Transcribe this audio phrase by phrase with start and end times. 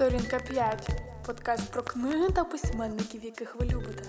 [0.00, 0.88] Сторінка 5.
[1.26, 4.02] Подкаст про книги та письменників, яких ви любите.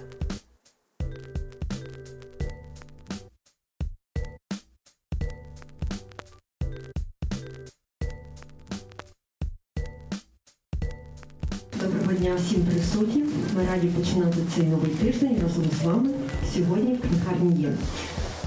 [11.73, 13.33] Доброго дня всім присутнім.
[13.55, 16.09] Ми раді починати цей новий тиждень разом з вами.
[16.53, 17.73] Сьогодні в книгарні є.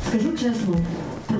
[0.09, 0.77] Скажу чесно,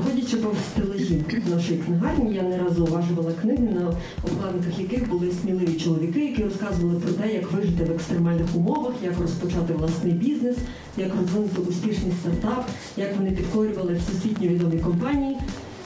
[0.05, 3.93] проходячи повз стелажі нашої книгарні, я не раз зауважувала книги, на
[4.25, 9.21] обкладинках яких були сміливі чоловіки, які розказували про те, як вижити в екстремальних умовах, як
[9.21, 10.57] розпочати власний бізнес,
[10.97, 15.37] як розвинути успішний стартап, як вони підкорювали всесвітньо відомі компанії.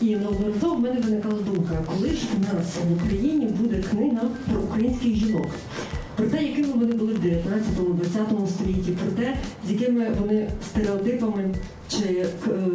[0.01, 4.23] І неодноразово в мене виникала думка, коли ж у нас в Україні буде книга
[4.53, 5.47] про українських жінок,
[6.16, 9.37] про те, якими вони були в 19-20 столітті, про те,
[9.69, 11.55] з якими вони стереотипами
[11.99, 12.27] чи е,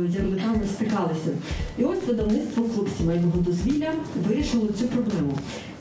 [0.09, 1.29] ярликами стикалися.
[1.77, 3.91] І от видавництво клуб сімейного дозвілля
[4.27, 5.33] вирішило цю проблему.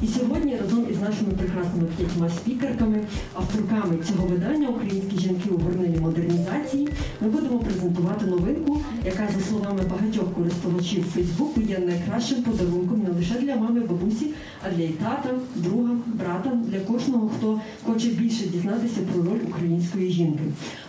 [0.02, 3.00] І сьогодні разом із нашими прекрасними п'ятьма спікерками,
[3.34, 6.88] авторками цього видання Українські жінки у горнилі модернізації
[7.20, 13.34] ми будемо презентувати новинку, яка, за словами багатьох користувачів Фейсбуку, є найкращим подарунком не лише
[13.34, 14.26] для мами, бабусі,
[14.66, 20.10] а для і тата, друга, брата, для кожного, хто хоче більше дізнатися про роль української
[20.10, 20.42] жінки.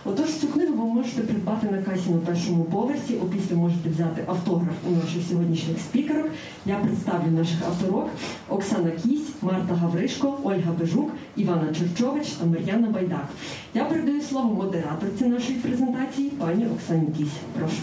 [0.04, 3.16] Отож, цю книгу ви можете придбати на касі на першому поверсі.
[3.16, 6.26] Опісля можете взяти автограф у наших сьогоднішніх спікерок.
[6.66, 8.10] Я представлю наших авторок
[8.48, 13.28] Оксана Кісь, Марта Гавришко, Ольга Бежук, Івана Черчович та Мар'яна Байдак.
[13.74, 17.28] Я передаю слово модераторці нашої презентації, пані Оксані Кісь.
[17.58, 17.82] Прошу.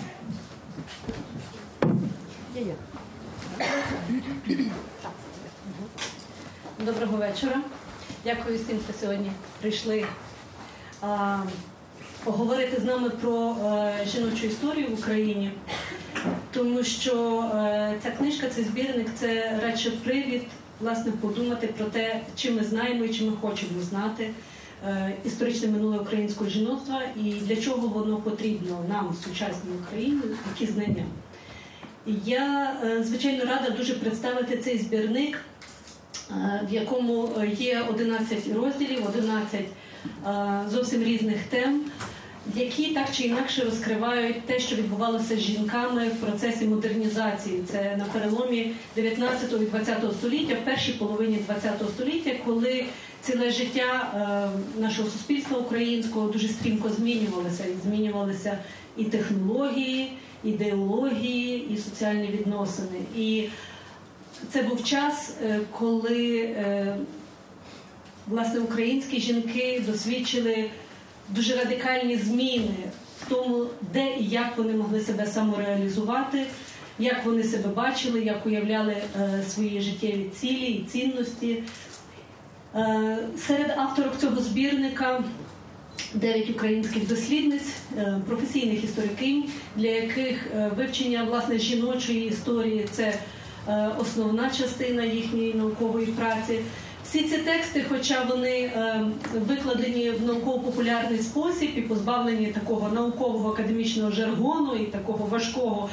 [6.86, 7.62] Доброго вечора.
[8.23, 10.06] Дякую всім, хто сьогодні прийшли
[12.23, 15.52] поговорити з нами про а, жіночу історію в Україні,
[16.52, 20.42] тому що а, ця книжка, цей збірник це радше привід
[20.80, 24.30] власне подумати про те, чи ми знаємо і чи ми хочемо знати
[24.87, 30.21] е, історичне минуле українського жіноцтва і для чого воно потрібно нам сучасній Україні,
[30.53, 31.03] які знання.
[32.26, 35.38] Я е, звичайно рада дуже представити цей збірник,
[36.32, 39.65] е, в якому є 11 розділів, 11 е,
[40.70, 41.82] зовсім різних тем,
[42.56, 47.64] які так чи інакше розкривають те, що відбувалося з жінками в процесі модернізації.
[47.72, 52.86] Це на переломі 19 і 20 століття, в першій половині 20 століття, коли
[53.22, 54.12] ціле життя
[54.80, 58.58] нашого суспільства українського дуже стрімко змінювалося, і змінювалися
[58.98, 60.12] і технології
[60.44, 63.00] ідеології і соціальні відносини.
[63.18, 63.48] І
[64.52, 65.36] це був час,
[65.80, 66.56] коли
[68.27, 70.70] власне українські жінки досвідчили
[71.30, 72.76] дуже радикальні зміни
[73.21, 76.45] в тому, де і як вони могли себе самореалізувати,
[76.99, 78.95] як вони себе бачили, як уявляли
[79.49, 81.64] свої життєві цілі і цінності.
[83.48, 85.23] Серед авторок цього збірника
[86.14, 87.73] дев'ять українських дослідниць,
[88.27, 89.43] професійних історикинь,
[89.76, 93.14] для яких вивчення власне жіночої історії це
[93.99, 96.59] основна частина їхньої наукової праці.
[97.11, 98.72] Всі ці тексти, хоча вони
[99.48, 105.89] викладені в науково-популярний спосіб і позбавлені такого наукового академічного жаргону і такого важкого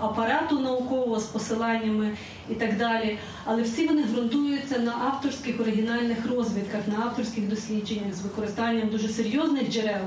[0.00, 2.10] апарату наукового з посиланнями
[2.50, 3.18] і так далі.
[3.44, 9.70] Але всі вони ґрунтуються на авторських оригінальних розвідках, на авторських дослідженнях з використанням дуже серйозних
[9.70, 10.04] джерел.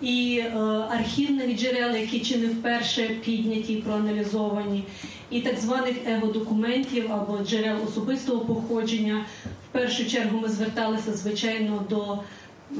[0.00, 0.58] І е,
[0.90, 4.84] архівних джерел, які чи не вперше підняті і проаналізовані,
[5.30, 9.24] і так званих его-документів або джерел особистого походження.
[9.74, 12.18] Першу чергу ми зверталися, звичайно, до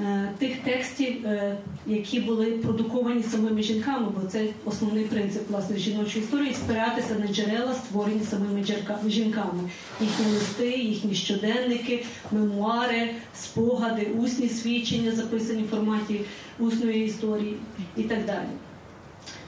[0.02, 1.56] е, тих текстів, е,
[1.86, 7.74] які були продуковані самими жінками, бо це основний принцип власне жіночої історії спиратися на джерела,
[7.74, 8.64] створені самими
[9.06, 9.70] жінками.
[10.00, 16.20] Їхні листи, їхні щоденники, мемуари, спогади, усні свідчення, записані в форматі
[16.58, 17.56] усної історії
[17.96, 18.48] і так далі.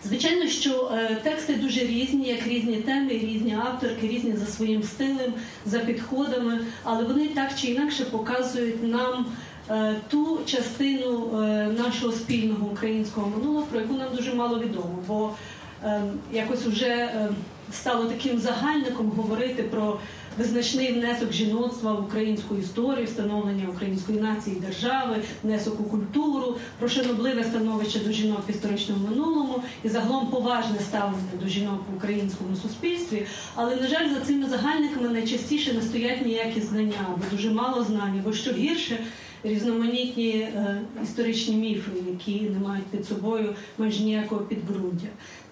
[0.08, 5.34] Звичайно, що е, тексти дуже різні, як різні теми, різні авторки, різні за своїм стилем,
[5.66, 9.26] за підходами, але вони так чи інакше показують нам
[9.70, 14.98] е, ту частину е, нашого спільного українського минулого, про яку нам дуже мало відомо.
[15.08, 15.30] Бо
[15.84, 17.28] е, якось вже е,
[17.72, 19.98] стало таким загальником говорити про
[20.38, 27.44] визначний внесок жіноцтва в українську історію, встановлення української нації, держави, внесок у культуру, про шанобливе
[27.44, 33.26] становище до жінок в історичному минулому і загалом поважне ставлення до жінок в українському суспільстві.
[33.54, 38.20] Але на жаль, за цими загальниками найчастіше не стоять ніякі знання, або дуже мало знань,
[38.24, 38.98] бо що гірше.
[39.44, 45.06] Різноманітні е, історичні міфи, які не мають під собою майже ніякого підґрунтя.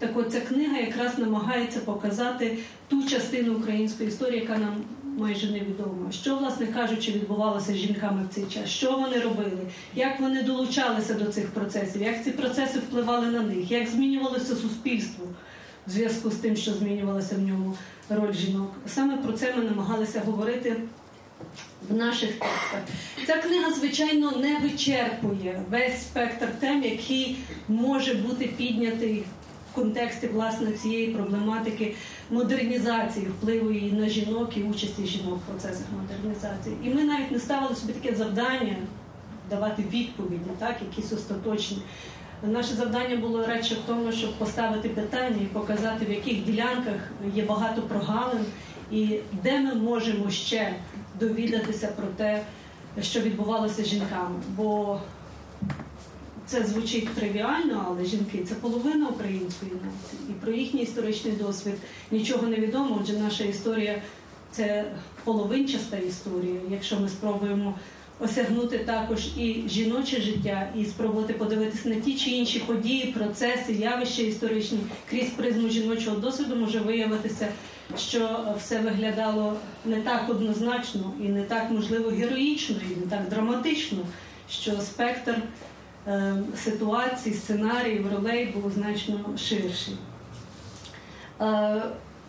[0.05, 2.59] Так от ця книга якраз намагається показати
[2.89, 4.75] ту частину української історії, яка нам
[5.19, 6.13] майже невідомо.
[6.13, 11.15] Що, власне кажучи, відбувалося з жінками в цей час, що вони робили, як вони долучалися
[11.15, 15.25] до цих процесів, як ці процеси впливали на них, як змінювалося суспільство
[15.87, 17.77] в зв'язку з тим, що змінювалася в ньому
[18.09, 18.73] роль жінок.
[18.87, 20.77] Саме про це ми намагалися говорити
[21.89, 22.81] в наших текстах.
[23.27, 27.37] Ця книга, звичайно, не вичерпує весь спектр тем, який
[27.69, 29.25] може бути піднятий
[29.75, 31.95] в контексті власне цієї проблематики
[32.31, 36.77] модернізації, впливу її на жінок і участі жінок в процесах модернізації.
[36.85, 38.77] І ми навіть не ставили собі таке завдання
[39.51, 41.79] давати відповіді, так, якісь остаточні.
[42.43, 47.45] Наше завдання було радше в тому, щоб поставити питання і показати, в яких ділянках є
[47.45, 48.45] багато прогалин,
[48.91, 50.75] і де ми можемо ще
[51.21, 52.43] довідатися про те,
[53.03, 54.37] що відбувалося з жінками.
[54.57, 55.01] Бо
[56.47, 60.31] це звучить тривіально, але жінки це половина української нації.
[60.31, 61.75] І про їхній історичний досвід
[62.11, 62.99] нічого не відомо.
[63.01, 64.03] Отже, наша історія
[64.51, 64.85] це
[65.25, 66.61] половинчаста історія.
[66.71, 67.75] Якщо ми спробуємо
[68.21, 74.23] осягнути також і жіноче життя, і спробувати подивитися на ті чи інші події, процеси, явища
[74.23, 74.79] історичні
[75.11, 77.49] крізь призму жіночого досвіду, може виявитися,
[77.99, 83.99] що все виглядало не так однозначно і не так можливо героїчно, і не так драматично,
[84.49, 85.37] що спектр
[86.57, 89.95] ситуацій, сценаріїв, ролей був значно ширший.
[91.41, 91.83] Е,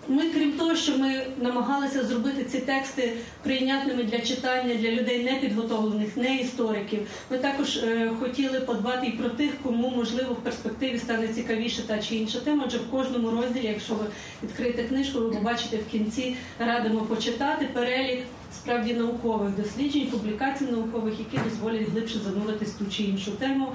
[0.08, 3.14] ми, крім того, що ми намагалися зробити ці тексти
[3.44, 7.08] прийнятними для читання для людей непідготовлених, не істориків.
[7.30, 11.98] Ми також е, хотіли подбати і про тих, кому можливо в перспективі стане цікавіше та
[11.98, 12.64] чи інша тема.
[12.68, 14.06] Адже в кожному розділі, якщо ви
[14.44, 18.20] відкриєте книжку, ви побачите в кінці, радимо почитати перелік
[18.56, 23.68] справді наукових досліджень, публікацій наукових, які дозволять глибше зануритись ту чи іншу тему.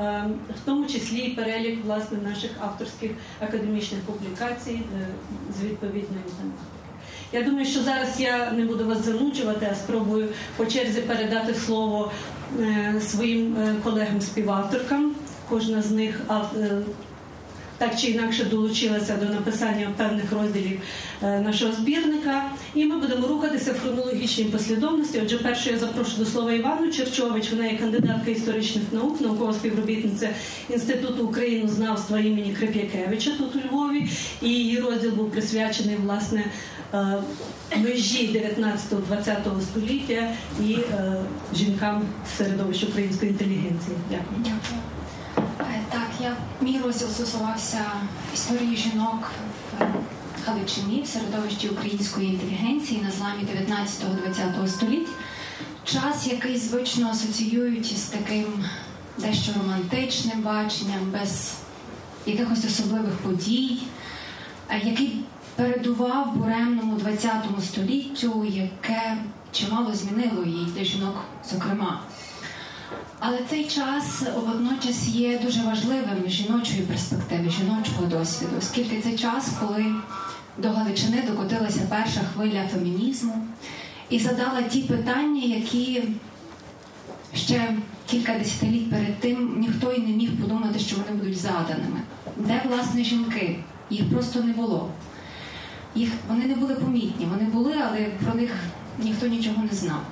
[0.00, 0.24] Е,
[0.56, 5.06] в тому числі і перелік власне наших авторських академічних публікацій е,
[5.58, 6.62] з відповідної тематики.
[7.32, 12.12] Я думаю, що зараз я не буду вас занучувати, а спробую по черзі передати слово
[12.60, 15.12] е, своїм колегам-співавторкам.
[15.48, 16.20] Кожна з них
[17.82, 20.80] так чи інакше долучилася до написання певних розділів
[21.22, 22.44] е, нашого збірника.
[22.74, 25.20] І ми будемо рухатися в хронологічній послідовності.
[25.24, 27.50] Отже, перше я запрошую до слова Івану Черчович.
[27.50, 30.30] Вона є кандидатка історичних наук, наукова співробітниця
[30.70, 34.08] Інституту українознавства імені Крип'якевича тут у Львові.
[34.42, 36.44] І її розділ був присвячений власне
[36.94, 37.16] е,
[37.76, 40.28] межі 19-20 століття
[40.60, 41.16] і е,
[41.54, 42.02] жінкам
[42.38, 43.96] середовища української інтелігенції.
[44.10, 44.56] Дякую.
[46.62, 47.84] Мій розділ стосувався
[48.34, 49.30] історії жінок
[49.78, 53.46] в Галичині в середовищі української інтелігенції на зламі
[54.32, 55.08] 19-20 століть.
[55.84, 58.64] Час, який звично асоціюють із таким
[59.18, 61.54] дещо романтичним баченням, без
[62.26, 63.78] якихось особливих подій,
[64.84, 65.24] який
[65.56, 67.32] передував буремному 20
[67.64, 69.16] століттю, яке
[69.52, 72.00] чимало змінило її для жінок, зокрема.
[73.24, 79.94] Але цей час водночас є дуже важливим жіночої перспективи, жіночого досвіду, оскільки це час, коли
[80.58, 83.46] до Галичини докотилася перша хвиля фемінізму
[84.10, 86.04] і задала ті питання, які
[87.34, 87.76] ще
[88.06, 92.00] кілька десятиліть перед тим ніхто й не міг подумати, що вони будуть заданими.
[92.36, 93.58] Де власне жінки?
[93.90, 94.90] Їх просто не було.
[95.94, 97.26] Їх вони не були помітні.
[97.26, 98.50] Вони були, але про них
[98.98, 100.02] ніхто нічого не знав.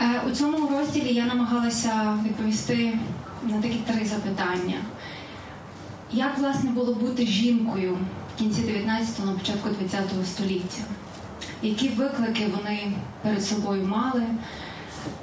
[0.00, 2.98] Е, у цьому розділі я намагалася відповісти
[3.42, 4.74] на такі три запитання.
[6.12, 7.98] Як, власне, було бути жінкою
[8.34, 10.82] в кінці 19-го, на початку 20-го століття?
[11.62, 14.22] Які виклики вони перед собою мали,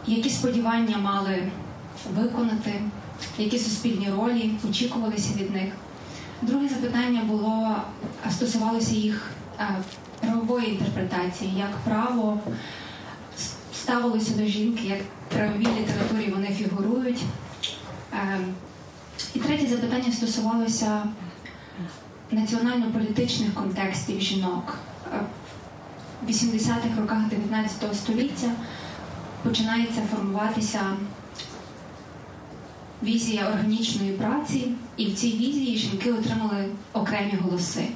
[0.08, 1.51] які сподівання мали
[2.15, 2.82] виконати,
[3.38, 5.74] які суспільні ролі очікувалися від них?
[6.42, 7.75] Друге запитання було
[8.32, 9.68] стосувалося їх е,
[10.20, 12.39] правової інтерпретації, як право
[13.84, 17.22] ставилося до жінки, як в правовій літературі вони фігурують.
[18.13, 18.54] Ем,
[19.34, 21.04] і третє запитання стосувалося
[22.32, 24.78] національно-політичних контекстів жінок.
[25.13, 25.20] Е,
[26.28, 28.52] в 80-х роках 19 століття
[29.44, 30.82] починається формуватися
[33.04, 37.88] візія органічної праці, і в цій візії жінки отримали окремі голоси.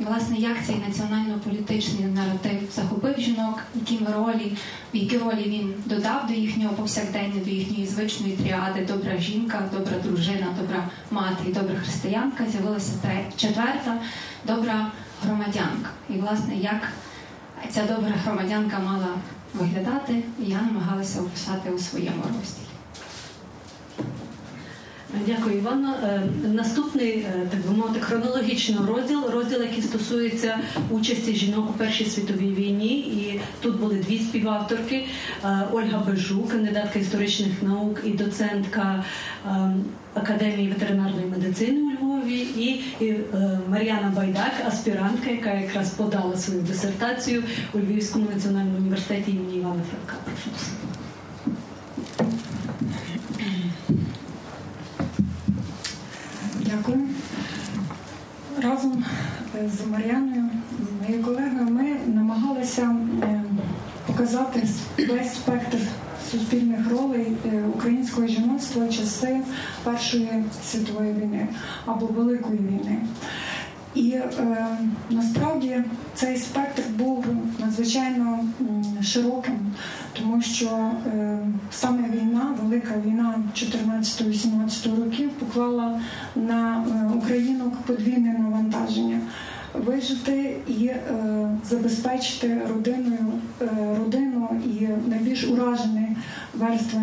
[0.00, 4.56] Власне, як цей національно-політичний наратив захопив жінок, які ролі,
[4.92, 10.46] які ролі він додав до їхнього повсякдення, до їхньої звичної тріади добра жінка, добра дружина,
[10.60, 12.92] добра мати і добра християнка, з'явилася
[13.36, 14.00] четверта
[14.46, 14.90] добра
[15.22, 15.90] громадянка.
[16.10, 16.88] І, власне, як
[17.70, 19.08] ця добра громадянка мала
[19.54, 22.66] виглядати, я намагалася описати у своєму розділі.
[25.26, 25.94] Дякую, Іванна.
[26.04, 30.58] Е, наступний, е, так би мовити, хронологічно розділ, розділ, який стосується
[30.90, 32.98] участі жінок у Першій світовій війні.
[32.98, 35.06] І тут були дві співавторки:
[35.44, 39.04] е, Ольга Бежук, кандидатка історичних наук і доцентка
[40.14, 42.80] Академії ветеринарної медицини у Львові, і
[43.68, 47.42] Мар'яна Байдак, аспірантка, яка якраз подала свою дисертацію
[47.74, 50.16] у Львівському національному університеті імені Івана Франка.
[50.24, 50.50] Прошу
[56.86, 57.08] Дякую.
[58.70, 59.04] Разом
[59.54, 60.44] е, з Мар'яною,
[61.02, 63.42] моєю колегою, ми намагалися е,
[64.06, 64.62] показати
[64.98, 65.78] весь спектр
[66.30, 69.40] суспільних ролей е, українського жіноцтва часи
[69.84, 71.48] Першої світової війни
[71.86, 72.98] або Великої війни.
[73.96, 74.30] І е,
[75.10, 75.82] насправді
[76.14, 77.26] цей спектр був
[77.58, 78.44] надзвичайно
[79.02, 79.58] широким,
[80.12, 80.66] тому що
[81.06, 81.38] е,
[81.70, 86.00] саме війна, велика війна 14-18 років поклала
[86.36, 89.20] на е, Україну подвійне навантаження.
[89.74, 91.02] Вижити і е,
[91.64, 93.66] забезпечити родиною е,
[93.98, 96.16] родину і найбільш уражені
[96.54, 97.00] верстви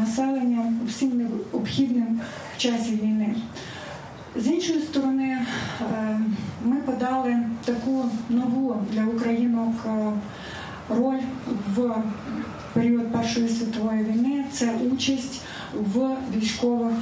[0.00, 2.20] населення всім необхідним
[2.56, 3.34] в часі війни.
[4.36, 5.38] З іншої сторони,
[5.80, 6.18] е,
[6.64, 10.12] ми подали таку нову для українок е,
[10.88, 11.20] роль
[11.76, 11.94] в
[12.72, 14.44] період Першої світової війни.
[14.52, 15.40] Це участь
[15.74, 16.94] в військових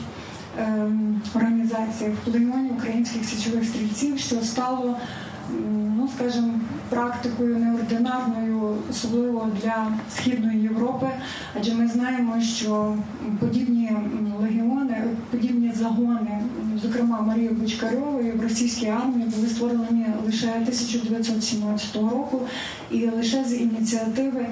[0.58, 0.86] е,
[1.34, 4.96] організаціях в плеймоні українських січових стрільців, що стало
[5.96, 11.06] ну скажімо, практикою неординарною, особливо для східної Європи,
[11.58, 12.96] адже ми знаємо, що
[13.40, 13.90] подібні
[14.40, 16.38] легіони, подібні загони,
[16.82, 22.40] зокрема Марії Бочкарьової в російській армії, були створені лише 1917 року
[22.90, 24.46] і лише з ініціативи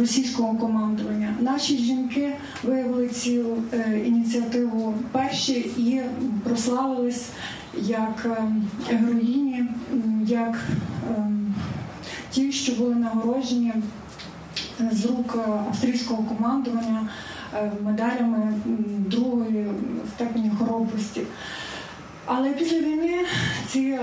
[0.00, 1.34] російського командування.
[1.40, 2.32] Наші жінки
[2.62, 6.00] виявили цю е, ініціативу перші і
[6.44, 7.26] прославились
[7.82, 9.64] як ем, героїні,
[10.26, 10.60] як
[11.16, 11.54] ем,
[12.30, 13.72] ті, що були нагороджені
[14.80, 17.08] е, з рук е, австрійського командування
[17.54, 18.54] е, медалями
[19.06, 19.66] другої
[20.14, 21.20] степені хоробрості.
[22.26, 23.24] Але після війни
[23.68, 23.98] ці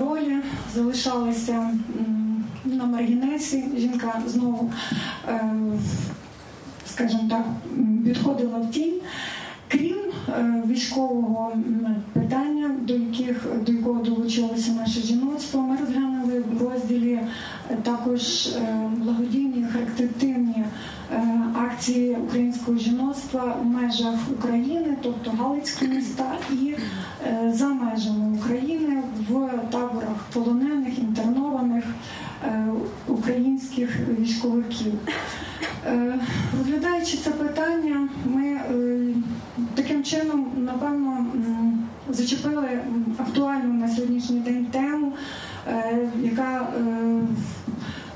[0.00, 0.36] ролі
[0.74, 1.70] залишалися
[2.64, 3.64] на маргінесі.
[3.76, 4.72] Жінка знову,
[6.86, 7.44] скажімо так,
[8.04, 9.00] відходила в тінь.
[10.28, 11.52] Е, військового
[12.12, 18.90] питання, до яких до якого долучилося наше жіноцтво, ми розглянули в розділі е, також е,
[18.96, 20.64] благодійні характеристивні
[21.54, 26.74] акції українського жіноцтва в межах України, тобто Галицькі міста, і
[27.52, 31.84] за межами України в таборах полонених інтернованих
[33.06, 34.92] українських військовиків.
[36.58, 38.60] Розглядаючи це питання, ми
[39.74, 41.26] таким чином, напевно,
[42.10, 42.80] зачепили
[43.18, 45.12] актуальну на сьогоднішній день тему,
[45.68, 46.82] е, яка е,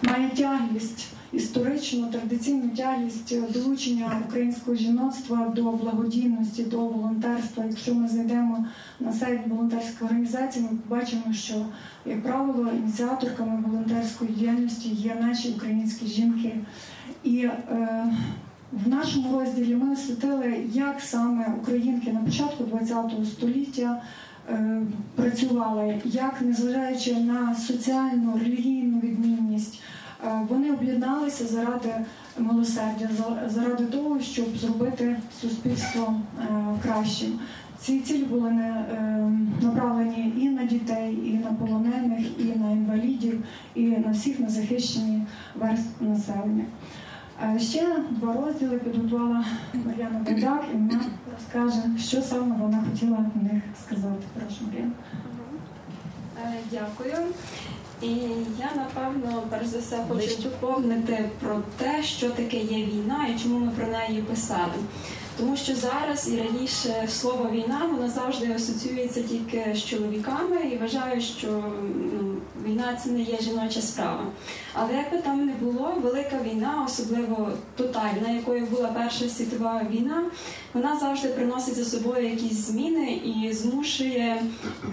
[0.02, 1.06] має тяглість.
[1.32, 7.64] Історичну традиційну тяглість долучення українського жіноцтва до благодійності, до волонтерства.
[7.64, 8.66] Якщо ми зайдемо
[9.00, 11.54] на сайт волонтерської організації, ми побачимо, що,
[12.06, 16.54] як правило, ініціаторками волонтерської діяльності є наші українські жінки.
[17.24, 18.04] І е,
[18.72, 24.02] в нашому розділі ми освітили, як саме українки на початку ХХ століття
[24.48, 24.82] е,
[25.14, 29.99] працювали, як незважаючи на соціальну релігійну відмінність, е,
[30.48, 31.94] вони об'єдналися заради
[32.38, 33.08] милосердя,
[33.46, 36.46] заради того, щоб зробити суспільство е,
[36.82, 37.38] кращим.
[37.78, 38.84] Ці цілі були е,
[39.62, 46.04] направлені і на дітей, і на полонених, і на інвалідів, і на всіх незахищені верств
[46.04, 46.64] населення.
[47.58, 49.44] Ще два розділи підготувала
[49.86, 51.00] Мар'яна Байдак, і вона
[51.32, 54.24] розкаже, що саме вона хотіла в них сказати.
[54.34, 54.92] Прошу Мар'яна.
[56.44, 57.14] Е, дякую.
[58.02, 58.08] І
[58.58, 63.58] я напевно перш за все хочу доповнити про те, що таке є війна і чому
[63.58, 64.72] ми про неї писали.
[65.40, 71.20] Тому що зараз і раніше слово війна воно завжди асоціюється тільки з чоловіками і вважаю,
[71.20, 71.64] що
[72.12, 74.24] ну, війна це не є жіноча справа.
[74.72, 80.24] Але як би там не було, велика війна, особливо тотальна, якою була Перша світова війна,
[80.74, 84.42] вона завжди приносить за собою якісь зміни і змушує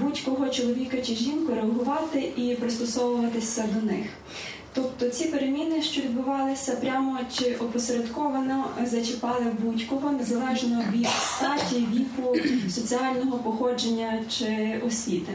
[0.02, 4.06] будь-кого чоловіка чи жінку реагувати і пристосовуватися до них.
[4.78, 12.36] Тобто ці переміни, що відбувалися прямо чи опосередковано, зачіпали будь-кого незалежно від статі, віку,
[12.70, 15.32] соціального походження чи освіти.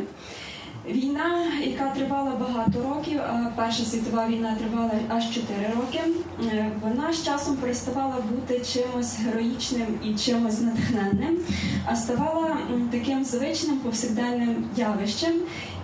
[0.88, 5.44] Війна, яка тривала багато років, а Перша світова війна тривала аж 4
[5.76, 6.00] роки.
[6.52, 11.38] е, Вона з часом переставала бути чимось героїчним і чимось натхненним,
[11.87, 12.56] а ставала
[12.90, 15.32] таким звичним повсякденним явищем.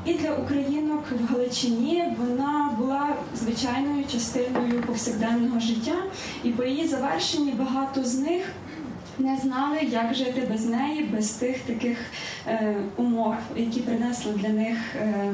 [0.04, 5.96] І для українок в Галичині вона була звичайною частиною повсякденного життя,
[6.44, 8.42] і по її завершенні багато з них
[9.18, 11.98] не знали, як жити без неї, без тих таких
[12.46, 14.78] е, умов, які принесли для них.
[14.96, 15.32] Е,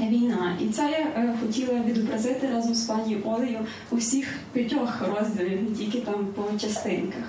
[0.00, 3.58] Війна, і це я е, хотіла відобразити разом з пані Олею
[3.90, 7.24] у всіх п'ятьох розділів, не тільки там по частинках.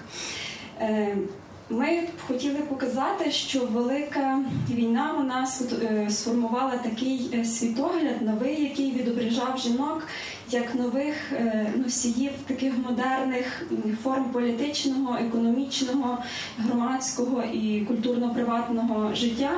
[1.69, 4.39] Ми хотіли показати, що велика
[4.71, 10.07] війна вона сфото- е, сформувала такий е, світогляд новий, який відображав жінок
[10.51, 13.67] як нових е, носіїв таких модерних
[14.03, 16.17] форм політичного, економічного,
[16.57, 19.51] громадського і культурно-приватного життя.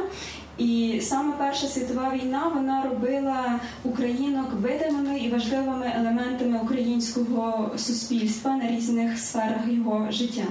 [0.57, 8.71] І саме Перша світова війна вона робила українок видимими і важливими елементами українського суспільства на
[8.71, 10.43] різних сферах його життя.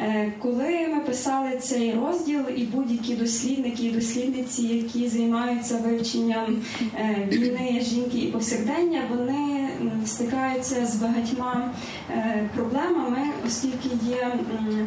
[0.00, 6.62] Е, Коли ми писали цей розділ, і будь-які дослідники і дослідниці, які займаються вивченням
[6.94, 9.68] е, війни, жінки і повсякдення, вони
[10.06, 11.70] стикаються з багатьма
[12.10, 14.38] е, проблемами, оскільки є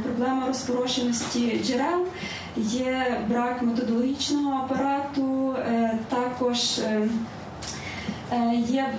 [0.04, 2.06] проблема розпорошеності джерел,
[2.58, 5.56] є брак методологічного апарату,
[6.10, 6.80] також.
[8.32, 8.94] Е, Є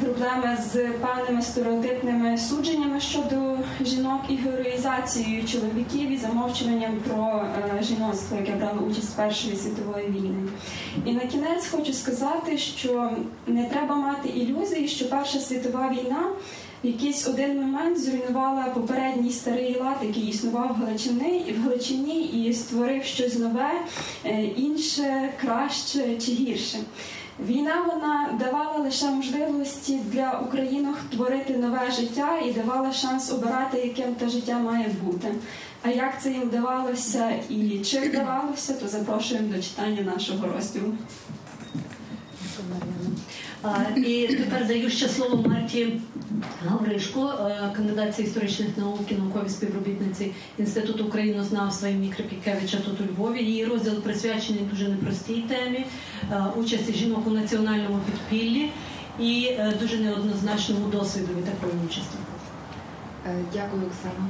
[0.00, 7.44] проблеми з певними стереотипними судженнями щодо жінок і героїзацією чоловіків і замовчуванням про
[7.78, 10.48] е, жіноцтво, яке брало участь в Першої світової війни.
[11.04, 13.10] І на кінець хочу сказати, що
[13.46, 16.22] не треба мати ілюзії, що Перша світова війна
[16.84, 22.52] в якийсь один момент зруйнувала попередній старий лад, який існував в Галичині, в Галичині і
[22.52, 23.70] створив щось нове,
[24.24, 26.78] е, інше, краще чи гірше.
[27.40, 34.14] Війна вона давала лише можливості для українок творити нове життя і давала шанс обирати, яким
[34.14, 35.34] те життя має бути.
[35.82, 40.92] А як це їм вдавалося і чи вдавалося, то запрошуємо до читання нашого розділу.
[43.96, 46.00] І тепер даю ще слово Марті
[46.66, 53.42] Гавришко, е, кандидатці історичних наук і науковій співробітниці Інституту українознавства імені Крипікевича тут у Львові.
[53.42, 55.86] Її розділ присвячений дуже непростій темі
[56.32, 58.70] е, участі жінок у національному підпіллі
[59.20, 62.16] і е, дуже неоднозначному досвіду від такої участі.
[63.52, 64.26] Дякую, Оксана.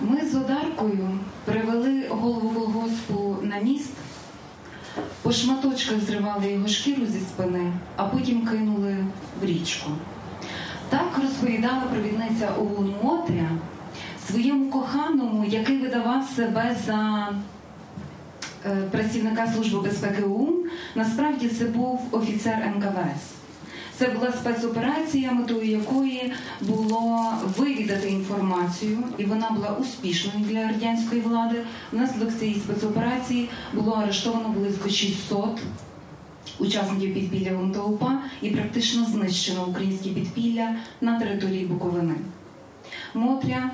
[0.00, 3.90] Ми з Одаркою привели голову колгоспу на міст,
[5.22, 8.96] по шматочках зривали його шкіру зі спини, а потім кинули
[9.42, 9.90] в річку.
[10.88, 13.48] Так розповідала провідниця ОУН Мотря
[14.30, 17.28] своєму коханому, який видавав себе за
[18.66, 20.64] е, працівника Служби безпеки ОУН.
[20.94, 23.37] Насправді це був офіцер НКВС.
[23.98, 31.64] Це була спецоперація, метою якої було вивідати інформацію, і вона була успішною для радянської влади.
[31.92, 35.60] Внаслідок цієї спецоперації було арештовано близько 600
[36.58, 42.14] учасників підпілля ГУНТОУПА і практично знищено українське підпілля на території Буковини.
[43.14, 43.70] Мотря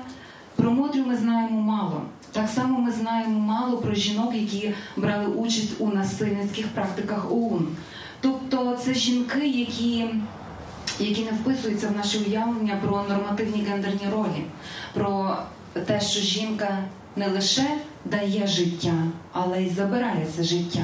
[0.55, 2.01] про Мотрю ми знаємо мало.
[2.31, 7.67] Так само ми знаємо мало про жінок, які брали участь у насильницьких практиках ОУН.
[8.25, 10.05] Тобто це жінки, які,
[10.99, 14.43] які не вписуються в наше уявлення про нормативні гендерні ролі,
[14.93, 15.37] про
[15.85, 16.77] те, що жінка
[17.15, 17.67] не лише
[18.05, 18.93] дає життя,
[19.31, 20.83] але й забирає це життя.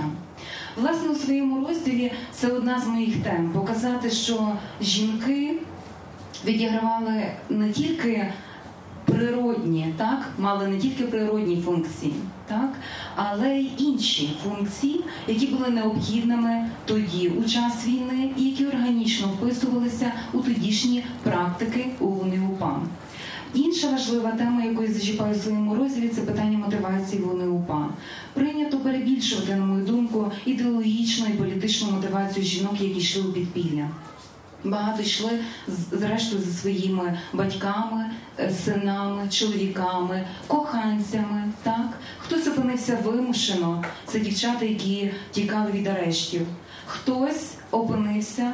[0.77, 5.59] Власне, у своєму розділі це одна з моїх тем показати, що жінки
[6.45, 8.33] відігравали не тільки
[9.05, 12.13] природні, так, мали не тільки природні функції,
[12.51, 12.73] так,
[13.15, 20.11] але й інші функції, які були необхідними тоді у час війни, і які органічно вписувалися
[20.33, 22.81] у тодішні практики УПА.
[23.53, 27.89] Інша важлива тема, яку я зачіпаю в своєму розділі, це питання мотивації ВОНИ УПА.
[28.33, 33.89] Прийнято перебільшувати, на мою думку, ідеологічну і політичну мотивацію жінок, які йшли у підпілля.
[34.63, 35.39] Багато йшли
[35.91, 38.05] зрештою зі своїми батьками,
[38.39, 41.51] е, синами, чоловіками, коханцями.
[41.63, 43.83] Так хтось опинився вимушено.
[44.05, 46.41] Це дівчата, які тікали від арештів.
[46.85, 48.53] Хтось опинився,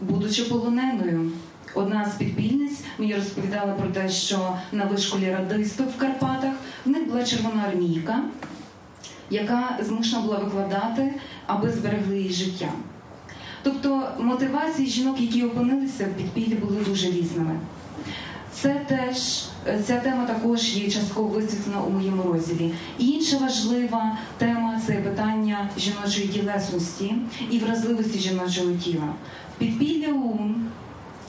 [0.00, 1.30] будучи полоненою.
[1.74, 7.08] Одна з підпільниць мені розповідала про те, що на вишколі радистів в Карпатах в них
[7.08, 8.22] була червона армійка,
[9.30, 11.14] яка змушена була викладати,
[11.46, 12.68] аби зберегли її життя.
[13.62, 17.60] Тобто мотивації жінок, які опинилися в підпіллі, були дуже різними.
[18.52, 22.74] Це теж е, ця тема також є частково висвітлена у моєму розділі.
[22.98, 27.14] Інша важлива тема це питання жіночої тілесності
[27.50, 29.14] і вразливості жіночого тіла.
[29.56, 30.66] В підпілля ОУН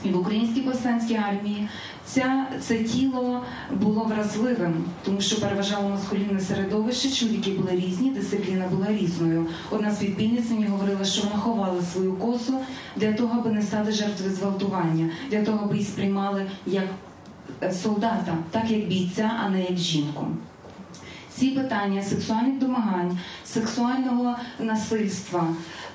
[0.04, 1.68] і в українській повстанській армії
[2.04, 3.44] ця, це тіло
[3.80, 9.46] було вразливим, тому що переважало маскулінне середовище, чоловіки були різні, дисципліна була різною.
[9.70, 12.54] Одна з підпільниць мені говорила, що вона ховала свою косу
[12.96, 16.86] для того, аби не стати жертвою зґвалтування, для того, аби її сприймали як
[17.62, 20.26] е, солдата, так як бійця, а не як жінку.
[21.40, 25.46] Ці питання сексуальних домагань, сексуального насильства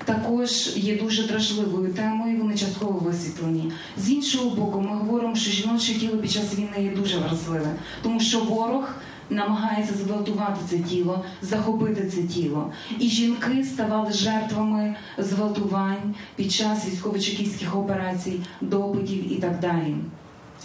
[0.04, 2.38] також є дуже дражливою темою.
[2.38, 3.72] Вони частково висвітлені.
[3.96, 8.20] З іншого боку, ми говоримо, що жіноче тіло під час війни є дуже вразливе, тому
[8.20, 8.88] що ворог.
[9.30, 17.76] Намагається зґвалтувати це тіло, захопити це тіло, і жінки ставали жертвами зґвалтувань під час військово-чекістських
[17.76, 19.96] операцій, допитів і так далі.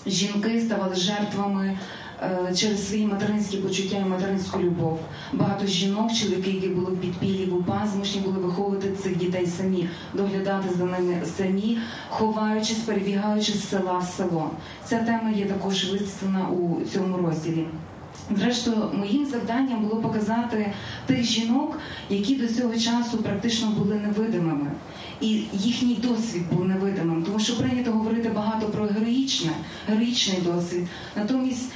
[0.06, 1.78] Жінки ставали жертвами
[2.56, 5.00] через свої материнські почуття і материнську любов.
[5.34, 9.90] Багато жінок, чоловіки, які були в підпіллі в УПА, змушені були виховувати цих дітей самі,
[10.14, 11.78] доглядати за ними самі,
[12.10, 14.52] ховаючись, перебігаючи з села в село.
[14.86, 17.66] Ця тема є також висвітлена у цьому розділі.
[18.38, 20.74] Зрештою, моїм завданням було показати
[21.06, 21.80] тих жінок,
[22.10, 24.72] які до цього часу практично були невидимими,
[25.22, 29.52] і їхній досвід був невидимим, тому що прийнято говорити багато про героїчне,
[29.88, 30.88] героїчний досвід.
[31.16, 31.76] Натомість е,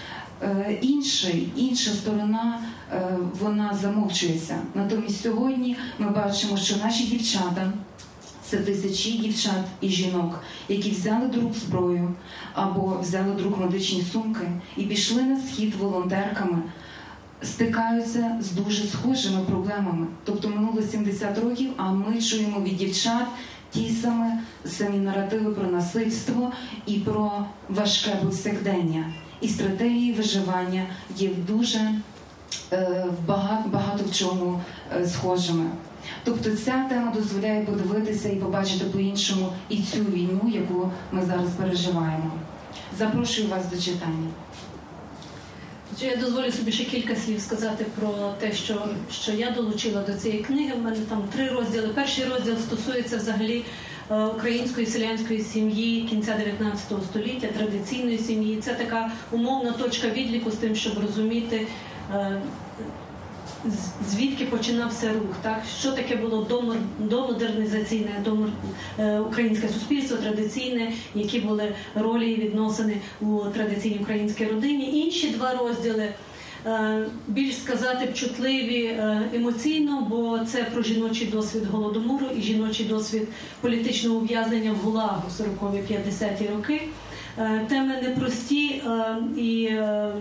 [0.82, 2.60] інший, інша сторона
[2.94, 4.58] е, вона замовчується.
[4.76, 7.72] Натомість сьогодні ми бачимо, що наші дівчата.
[8.50, 12.14] Це тисячі дівчат і жінок, які взяли до рук зброю
[12.54, 16.62] або взяли до рук медичні сумки і пішли на схід волонтерками,
[17.44, 20.08] стикаються з дуже схожими проблемами.
[20.24, 23.26] Тобто минуло 70 років, а ми чуємо від дівчат
[23.72, 24.32] ті самі,
[24.66, 26.52] самі наративи про насильство
[26.86, 29.14] і про важке повсякдення.
[29.42, 30.86] І стратегії виживання
[31.18, 31.80] є дуже
[32.72, 34.62] е, багато, багато в чому
[34.96, 35.70] е, схожими.
[36.24, 42.32] Тобто ця тема дозволяє подивитися і побачити по-іншому і цю війну, яку ми зараз переживаємо.
[42.98, 44.30] Запрошую вас до читання.
[46.02, 50.44] Я дозволю собі ще кілька слів сказати про те, що, що я долучила до цієї
[50.44, 50.74] книги.
[50.76, 51.88] У мене там три розділи.
[51.88, 53.66] Перший розділ стосується взагалі
[54.10, 58.58] української селянської сім'ї кінця 19 століття, традиційної сім'ї.
[58.62, 61.68] Це така умовна точка відліку з тим, щоб розуміти.
[62.14, 62.42] е,
[64.10, 66.48] Звідки починався рух, так що таке було
[67.00, 68.50] домодернізаційне, домор,
[69.00, 75.00] е, українське суспільство, традиційне, які були ролі і відносини у традиційній українській родині.
[75.00, 76.14] Інші два розділи е,
[77.28, 83.28] більш сказати чутливі е, емоційно, бо це про жіночий досвід голодомору і жіночий досвід
[83.62, 85.24] політичного ув'язнення в ГУЛАГу
[85.62, 86.82] 40-50-ті роки.
[87.38, 89.66] Е, Теми непрості е, і.
[89.66, 90.12] е,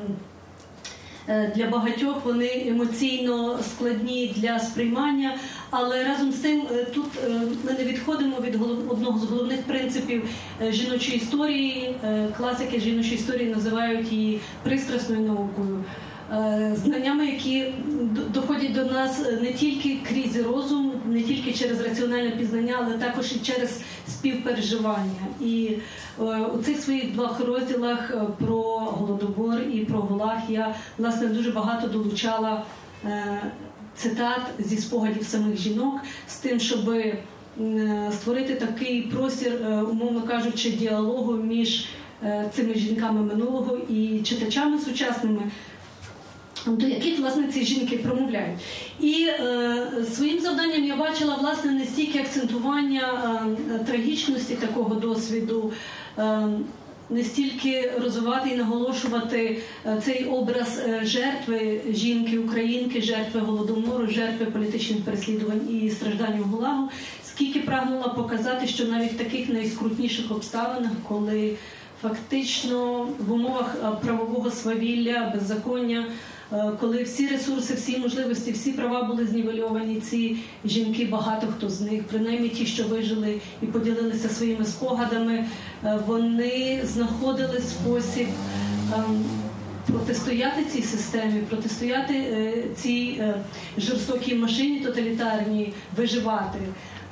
[1.28, 5.34] Е, Для багатьох вони емоційно складні для сприймання,
[5.70, 8.54] але разом з тим е, тут е, ми не відходимо від
[8.88, 10.28] одного з головних принципів
[10.62, 11.94] е, жіночої історії.
[12.04, 15.84] Е, Класики жіночої історії називають її пристрасною наукою.
[16.34, 17.64] Е, Знаннями, які
[18.34, 23.32] доходять до нас е, не тільки крізь розум, не тільки через раціональне пізнання, але також
[23.32, 25.26] і через співпереживання.
[25.40, 25.70] І
[26.20, 26.22] е,
[26.54, 32.62] у цих своїх двох розділах про голодобор і про ГУЛАГ я власне дуже багато долучала
[33.96, 36.94] цитат зі спогадів самих жінок з тим, щоб
[38.12, 39.52] створити такий простір,
[39.90, 41.86] умовно кажучи, діалогу між
[42.54, 45.42] цими жінками минулого і читачами сучасними.
[46.66, 48.60] До яких власне ці жінки промовляють,
[49.00, 53.02] і е, своїм завданням я бачила власне не стільки акцентування
[53.70, 55.72] е, трагічності такого досвіду,
[56.18, 56.48] е,
[57.10, 64.46] не стільки розвивати і наголошувати е, цей образ е, жертви жінки, українки, жертви голодомору, жертви
[64.46, 66.88] політичних переслідувань і страждань у ГУЛАГу,
[67.24, 71.54] скільки прагнула показати, що навіть в таких найскрутніших обставинах, коли
[72.02, 76.06] фактично в умовах е, правового свавілля, беззаконня.
[76.54, 81.80] Е, Коли всі ресурси, всі можливості, всі права були знівельовані, ці жінки, багато хто з
[81.80, 85.44] них, принаймні ті, що вижили і поділилися своїми спогадами,
[85.84, 88.26] е, вони знаходили спосіб
[88.94, 89.24] ем,
[89.86, 93.22] протистояти цій системі, протистояти е, цій
[93.78, 96.58] жорстокій машині тоталітарній, виживати.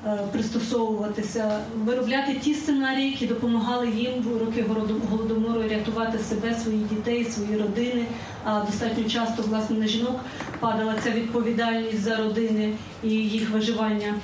[0.07, 4.65] Е, Пристосовуватися, виробляти ті сценарії, які допомагали їм в роки
[5.11, 8.07] голодомору рятувати себе, своїх дітей, свої родини.
[8.45, 10.21] А достатньо часто власне на жінок
[10.61, 14.15] падала ця відповідальність за родини і їх виживання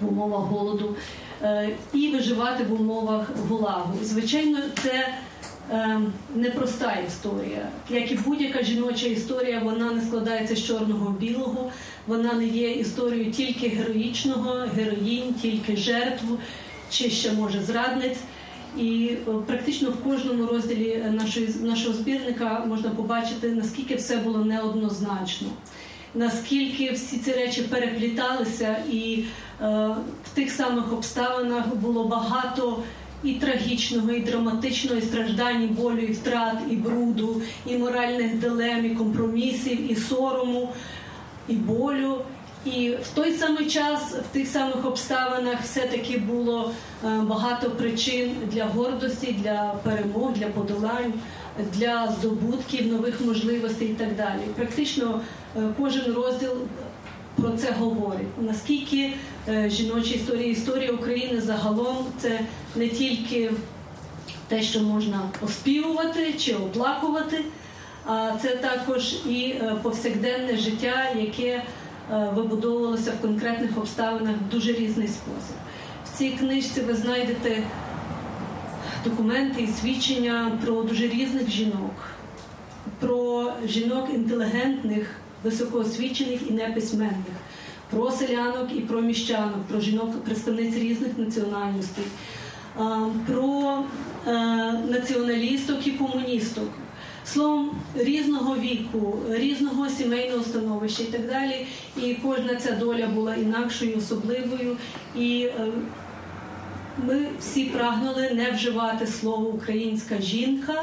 [0.00, 0.96] в умовах голоду,
[1.42, 3.94] е, і виживати в умовах гулагу.
[4.02, 5.08] Звичайно, це
[6.34, 7.68] непроста історія.
[7.90, 11.70] Як і будь-яка жіноча історія, вона не складається з чорного білого,
[12.06, 16.24] вона не є історією тільки героїчного, героїнь, тільки жертв
[16.90, 18.18] чи ще може зрадниць.
[18.78, 25.48] І е, практично в кожному розділі нашої, нашого збірника можна побачити, наскільки все було неоднозначно,
[26.14, 29.24] наскільки всі ці речі перепліталися, і
[29.62, 29.64] е,
[30.24, 32.82] в тих самих обставинах було багато
[33.24, 38.86] і трагічного, і драматичного, і страждань, і болю, і втрат, і бруду, і моральних дилем,
[38.86, 40.72] і компромісів, і сорому,
[41.48, 42.18] і болю.
[42.64, 46.72] І в той самий час, в тих самих обставинах, все-таки було
[47.04, 51.12] е, багато причин для гордості, для перемог, для подолань,
[51.72, 54.40] для здобутків, нових можливостей і так далі.
[54.56, 55.20] Практично
[55.56, 56.50] е, кожен розділ
[57.40, 58.28] про це говорить.
[58.40, 59.12] Наскільки
[59.48, 62.40] е, жіноча історія, історія України загалом це
[62.76, 63.50] не тільки
[64.48, 67.44] те, що можна оспівувати чи оплакувати,
[68.06, 71.62] а це також і е, повсякденне життя, яке е,
[72.34, 75.56] вибудовувалося в конкретних обставинах в дуже різний спосіб.
[76.04, 77.62] В цій книжці ви знайдете
[79.04, 81.94] документи і свідчення про дуже різних жінок,
[83.00, 85.10] про жінок інтелігентних,
[85.44, 87.36] високоосвічених і неписьменних,
[87.90, 92.04] про селянок і про міщанок, про жінок представниць різних національностей,
[93.26, 93.82] про
[94.26, 94.32] е,
[94.88, 96.68] націоналісток і комуністок.
[97.26, 101.66] Словом, різного віку, різного сімейного становища і так далі.
[101.96, 104.76] І кожна ця доля була інакшою, особливою.
[105.16, 105.66] І е,
[107.06, 110.82] ми всі прагнули не вживати слово українська жінка,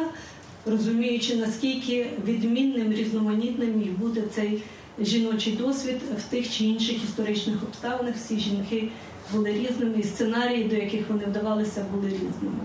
[0.65, 4.63] розуміючи, наскільки відмінним, різноманітним міг бути цей
[4.99, 8.15] жіночий досвід в тих чи інших історичних обставинах.
[8.15, 8.89] Всі жінки
[9.33, 12.59] були різними, і сценарії, до яких вони вдавалися, були різними.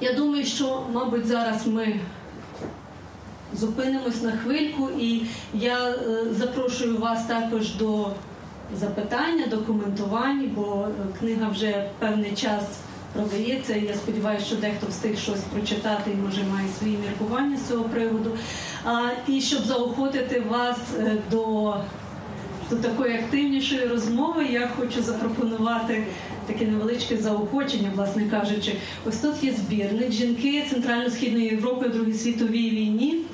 [0.00, 2.00] Я думаю, що, мабуть, зараз ми
[3.54, 5.22] зупинимось на хвильку, і
[5.54, 5.94] я е,
[6.32, 8.10] запрошую вас також до
[8.76, 12.64] запитання, до коментувань, бо е, книга вже певний час
[13.12, 13.76] продається.
[13.76, 18.30] Я сподіваюся, що дехто встиг щось прочитати і може має свої міркування з цього приводу.
[18.84, 21.74] А, і щоб заохотити вас е, до
[22.70, 26.06] до такої активнішої розмови я хочу запропонувати
[26.46, 28.72] таке невеличке заохочення, власне кажучи.
[29.06, 33.24] Ось тут є збірник жінки Центрально-Східної Європи у Другій світовій війні.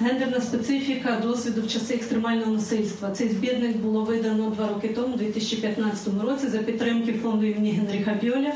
[0.00, 3.10] Гендерна специфіка досвіду в часи екстремального насильства.
[3.10, 8.14] Цей збірник було видано два роки тому, у 2015 році, за підтримки фонду імені Генріха
[8.22, 8.52] Бьоля.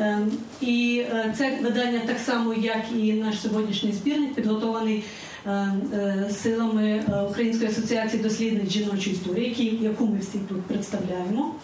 [0.00, 5.04] Ем, І е, це видання так само, як і наш сьогоднішній збірник, підготований
[5.46, 11.54] е, е, силами е, Української асоціації дослідниць жіночої історії, яку ми всі тут представляємо.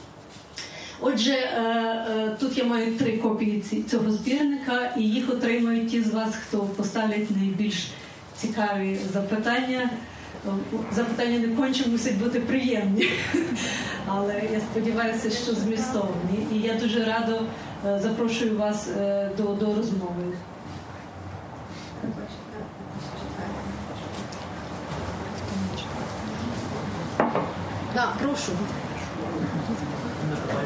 [1.00, 1.34] Отже,
[2.40, 7.30] тут я маю три копії цього збірника, і їх отримають ті з вас, хто поставлять
[7.30, 7.88] найбільш
[8.36, 9.90] цікаві запитання.
[10.92, 13.08] Запитання не конче мусять бути приємні,
[14.06, 16.46] але я сподіваюся, що змістовні.
[16.54, 17.46] І я дуже радо е,
[18.02, 20.24] запрошую вас е, до, до розмови.
[27.94, 28.52] Да, прошу.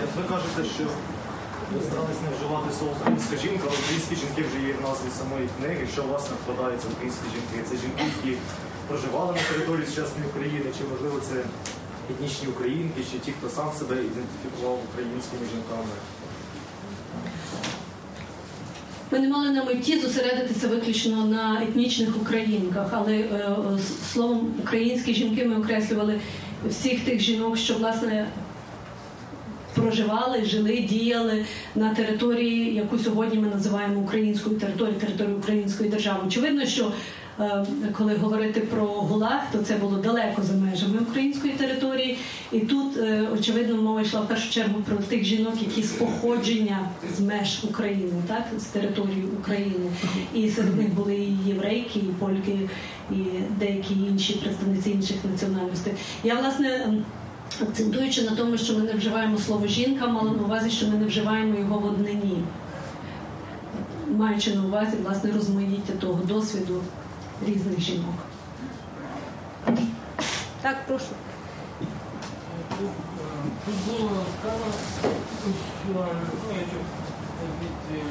[0.07, 0.85] Як ви кажете, що
[1.73, 5.49] ви старались не вживати слово українська жінка, але українські жінки вже є в назві самої
[5.57, 7.57] книги, що власне вкладається в українські жінки.
[7.69, 8.33] Це жінки, які
[8.89, 11.37] проживали на території сучасної України, чи можливо це
[12.11, 15.95] етнічні українки, чи ті, хто сам себе ідентифікував українськими жінками.
[19.12, 23.57] Ми не мали на меті зосередитися виключно на етнічних українках, але е,
[24.12, 26.20] словом українські жінки ми окреслювали
[26.68, 28.27] всіх тих жінок, що власне
[29.75, 31.44] проживали, жили, діяли
[31.75, 36.20] на території, яку сьогодні ми називаємо українською територією, територією української держави.
[36.27, 36.92] Очевидно, що
[37.98, 42.18] коли говорити про ГУЛАГ, то це було далеко за межами української території.
[42.53, 46.79] І тут, е, очевидно, мова йшла в першу чергу про тих жінок, які з походження
[47.16, 49.90] з меж України, так з території України.
[50.35, 52.59] І серед них були і єврейки, і польки,
[53.11, 53.16] і
[53.59, 55.92] деякі інші представниці інших національностей.
[56.24, 56.94] Я власне.
[57.62, 61.07] Акцентуючи на тому, що ми не вживаємо слово жінка, мала на увазі, що ми не
[61.07, 62.42] вживаємо його в однині,
[64.16, 66.81] маючи на увазі власне розмаїття того досвіду
[67.46, 68.14] різних жінок.
[70.62, 71.07] Так, прошу.
[72.79, 72.90] Тут,
[73.68, 75.09] е, було сказано, що
[75.88, 76.00] ну,
[76.53, 76.85] я чув
[77.62, 78.03] від е,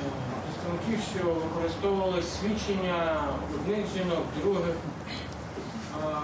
[0.44, 3.24] представників, що використовували свідчення
[3.56, 4.76] одних жінок, других.
[6.04, 6.22] А,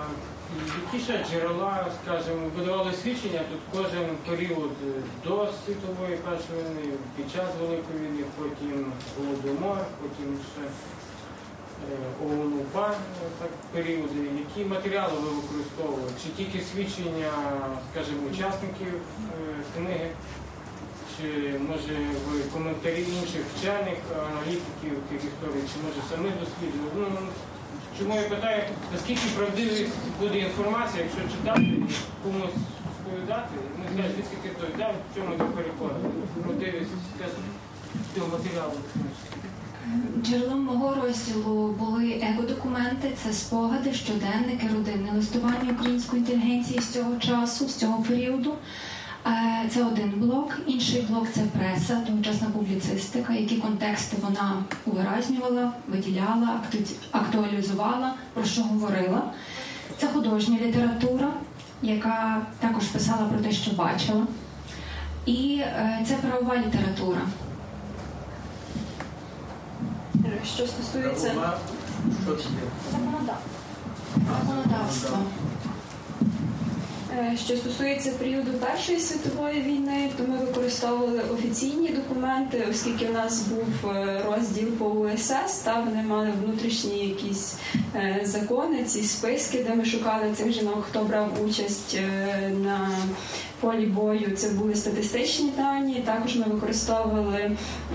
[0.86, 7.32] Які ще джерела, скажімо, видавали свідчення тут кожен період е, до світової першої війни, під
[7.32, 8.86] час Великої війни, потім
[9.18, 10.62] Голодомор, потім ще
[12.26, 12.90] ООН УПА
[13.40, 16.12] так, періоди, які матеріали ви використовували?
[16.24, 17.32] Чи тільки свідчення,
[17.92, 19.02] скажімо, учасників е,
[19.76, 20.10] книги?
[21.18, 21.96] Чи може
[22.28, 26.90] ви коментарі інших вчених аналітиків тих історій, чи може самих досліджень?
[26.98, 27.08] Ну,
[27.98, 31.68] чому я питаю, наскільки правдивість буде інформація, якщо читати
[32.24, 32.58] комусь
[32.98, 36.12] сповідати, не знаю, звідки ти взяв, в чому ти переконаний?
[36.44, 36.92] Правдивість
[38.16, 38.74] цього матеріалу.
[40.24, 47.68] Джерелом мого розділу були его-документи, це спогади, щоденники, родинне листування української інтелігенції з цього часу,
[47.68, 48.54] з цього періоду.
[49.28, 50.58] Е, Це один блок.
[50.68, 56.62] Інший блок це преса, тогочасна публіцистика, які контексти вона увиразнювала, виділяла,
[57.12, 59.24] актуалізувала, про що говорила.
[59.98, 61.30] Це художня література,
[61.82, 64.28] яка також писала про те, що бачила.
[65.26, 67.22] І е, це правова література.
[70.54, 71.32] Що стосується
[74.28, 75.18] Законодавство.
[77.14, 83.42] Е, Що стосується періоду Першої світової війни, то ми використовували офіційні документи, оскільки в нас
[83.42, 87.56] був е, розділ по УСС, та вони мали внутрішні якісь
[87.96, 91.98] е, закони, ці списки, де ми шукали цих жінок, хто брав участь
[92.64, 92.90] на
[93.60, 94.32] полі бою.
[94.36, 96.04] Це були статистичні дані.
[96.06, 97.52] Також ми використовували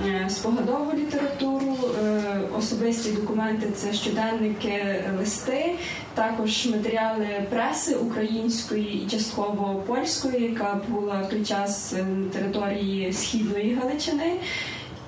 [0.06, 2.22] е, спогадову літературу, е,
[2.58, 5.74] особисті документи це щоденники, листи,
[6.14, 13.12] також матеріали преси української і частково польської, яка була в той час е, на території
[13.12, 14.32] східної Галичини.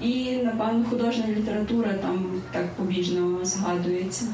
[0.00, 4.24] І напевно художня література там так побіжно згадується.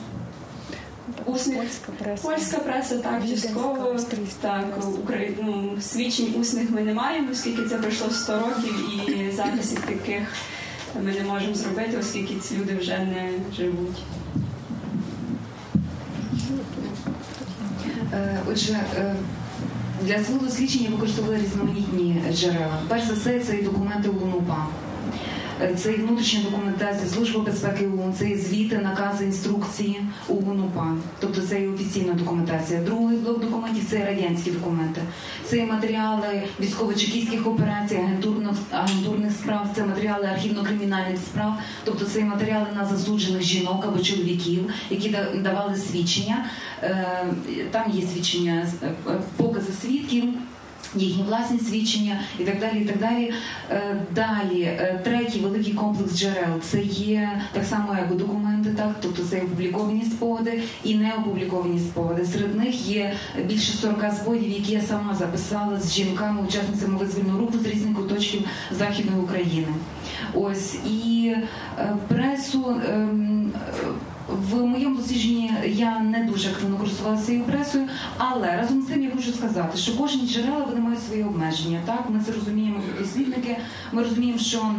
[1.26, 2.28] Усних Польська преса.
[2.28, 3.96] Польська преса так частково
[4.40, 4.64] так.
[5.04, 5.36] Украї...
[5.42, 10.22] ну, свідчень усних ми не маємо, оскільки це пройшло 100 років, і записів таких
[11.02, 14.02] ми не можемо зробити, оскільки ці люди вже не живуть.
[18.12, 19.16] Е, Отже, е,
[20.02, 22.78] для свого дослідження використовували різноманітні джерела.
[22.88, 24.66] Перш за все, це і документи УНУПА.
[25.62, 30.94] Е, Це і внутрішня документація Служби безпеки ООН, це і звіти, накази, інструкції ООН УНУПА.
[31.20, 32.80] Тобто це і офіційна документація.
[32.82, 35.00] Другий блок документів це і радянські документи.
[35.44, 42.24] Це і матеріали військово-чекійських операцій, агентурних, агентурних справ, це матеріали архівно-кримінальних справ, тобто це і
[42.24, 46.44] матеріали на засуджених жінок або чоловіків, які да- давали свідчення.
[46.82, 47.06] Е,
[47.70, 48.90] Там є свідчення, е,
[49.36, 50.24] покази свідків.
[50.94, 52.78] Їхні власні свідчення і так далі.
[52.80, 53.32] і так Далі
[53.70, 59.22] Е, Далі, е, третій великий комплекс джерел це є так само як документи, так тобто
[59.22, 62.24] це опубліковані спогади і не опубліковані спогади.
[62.24, 63.12] Серед них є
[63.46, 68.48] більше 40 спогадів, які я сама записала з жінками, учасницями визвольного руху з різних куточків
[68.70, 69.68] західної України.
[70.34, 71.34] Ось і
[71.78, 72.76] е, пресу.
[74.28, 77.88] В моєму дослідженні я не дуже активно користувалася цією пресою,
[78.18, 81.80] але разом з тим я хочу сказати, що кожні джерела вони мають свої обмеження.
[81.86, 83.56] Так, ми це розуміємо дослідники.
[83.92, 84.74] Ми розуміємо, що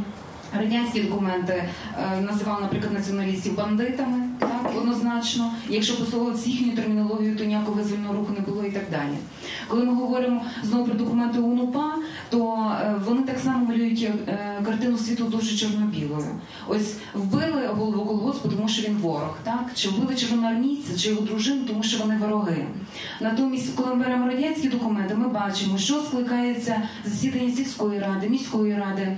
[0.58, 5.54] радянські документи е, називали, наприклад, націоналістів бандитами, так однозначно.
[5.70, 9.18] Якщо послуговуватися їхньою термінологією, то ніякого визвольного руху не було і так далі.
[9.68, 11.96] Коли ми говоримо знову про документи УНУПА,
[12.30, 16.28] то е, вони так само малюють е, картину світу дуже чорно-білою.
[16.68, 19.66] Ось вбили голову колгоспу, тому що він ворог, так?
[19.76, 22.66] Чи вбили червоноармійця, чи його дружину, тому що вони вороги.
[23.22, 29.18] Натомість, коли ми беремо радянські документи, ми бачимо, що скликається засідання сільської ради, міської ради.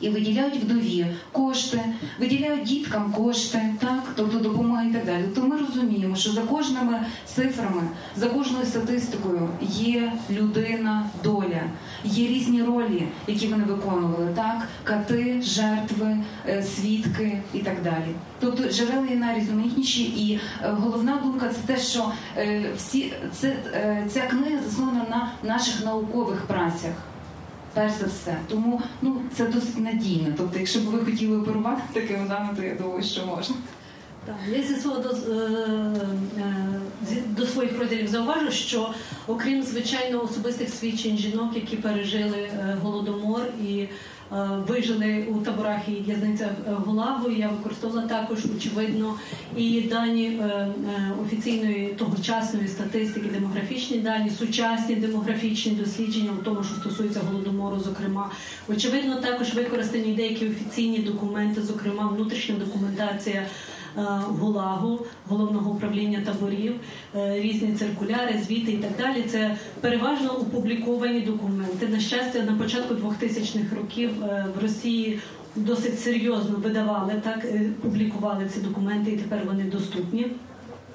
[0.00, 1.80] І виділяють вдові кошти,
[2.18, 5.24] виділяють діткам кошти, так, тобто допомога і так далі.
[5.34, 7.82] То ми розуміємо, що за кожними цифрами,
[8.16, 11.62] за кожною статистикою є людина, доля,
[12.04, 16.16] є різні ролі, які вони виконували, так, кати, жертви,
[16.48, 18.14] е, свідки і так далі.
[18.40, 23.56] Тобто джерела є найрізноманітніші, і е, головна думка це те, що е, всі це
[24.08, 26.92] ця книга заснована на наших наукових працях
[27.76, 28.36] перш за все.
[28.48, 30.34] Тому ну це досить надійно.
[30.36, 33.56] Тобто, якщо б ви хотіли оперувати такими даними, то я думаю, що можна.
[34.26, 35.38] Так, я зі свого до, е,
[36.38, 38.94] е, до своїх розділів зауважу, що
[39.26, 43.88] окрім звичайно особистих свідчень жінок, які пережили е, голодомор і
[44.68, 49.14] вижили у таборах і в'язницях е, Гулагу, я використовувала також очевидно
[49.56, 50.70] і дані е, е,
[51.24, 58.30] офіційної тогочасної статистики, демографічні дані, сучасні демографічні дослідження, у тому, що стосується голодомору, зокрема,
[58.68, 63.46] очевидно, також використані деякі офіційні документи, зокрема внутрішня документація.
[63.98, 64.00] Е,
[64.40, 66.74] ГУЛАГу, головного управління таборів,
[67.16, 69.22] е, різні циркуляри, звіти і так далі.
[69.22, 71.88] Це переважно опубліковані документи.
[71.88, 75.18] На щастя, на початку 2000-х років е, в Росії
[75.56, 80.26] досить серйозно видавали, так е, публікували ці документи, і тепер вони доступні.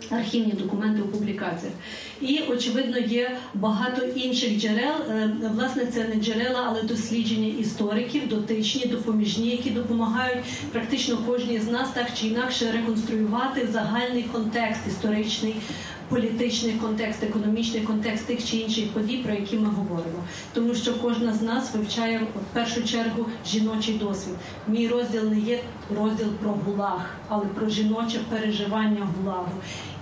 [0.10, 1.74] Архівні документи у публікаціях.
[2.22, 4.96] І, очевидно, є багато інших джерел.
[5.10, 11.68] Е, Власне, це не джерела, але дослідження істориків, дотичні, допоміжні, які допомагають практично кожній з
[11.68, 15.56] нас так чи інакше реконструювати загальний контекст історичний,
[16.12, 20.24] політичний контекст, економічний контекст тих чи інших подій, про які ми говоримо.
[20.54, 24.34] Тому що кожна з нас вивчає в першу чергу жіночий досвід.
[24.68, 25.60] Мій розділ не є
[25.98, 29.52] розділ про гулаг, але про жіноче переживання гулагу.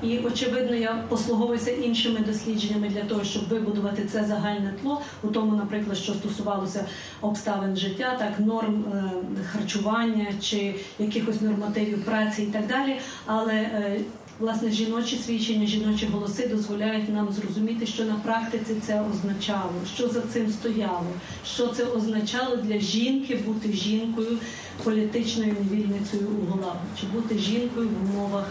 [0.03, 5.55] І очевидно, я послуговуюся іншими дослідженнями для того, щоб вибудувати це загальне тло, у тому,
[5.55, 6.86] наприклад, що стосувалося
[7.22, 9.12] обставин життя, так норм е,
[9.51, 12.95] харчування чи якихось нормативів праці і так далі.
[13.26, 13.99] Але е,
[14.40, 20.22] Власне, жіночі свідчення, жіночі голоси дозволяють нам зрозуміти, що на практиці це означало, що за
[20.22, 21.08] цим стояло,
[21.46, 24.38] що це означало для жінки бути жінкою,
[24.84, 28.46] політичною невільницею у Гулагу, чи бути жінкою в умовах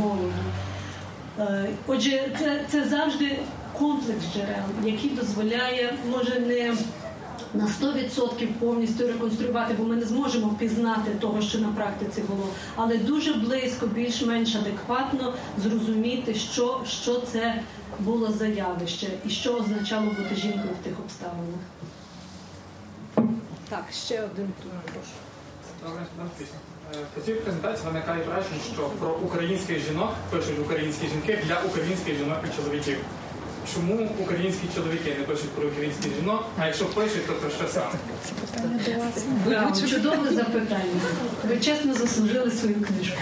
[0.00, 0.32] голоду.
[1.38, 3.38] Е, Отже, це, це завжди
[3.72, 6.74] комплекс джерел, який дозволяє, може, не
[7.54, 12.98] на 100% повністю реконструювати, бо ми не зможемо впізнати того, що на практиці було, але
[12.98, 17.62] дуже близько, більш-менш адекватно зрозуміти, що, що це
[18.00, 21.60] було за явище і що означало бути жінкою в тих обставинах.
[23.68, 25.14] Так, ще один тут, прошу.
[26.94, 32.18] Е, По цій презентації виникає враження, що про українських жінок пишуть українські жінки для українських
[32.18, 32.98] жінок і чоловіків.
[33.74, 36.44] Чому українські чоловіки не пишуть про українських жінок?
[36.58, 37.90] А якщо пишуть, то про що саме?
[39.90, 41.00] Чудове запитання.
[41.48, 43.18] Ви чесно заслужили свою книжку.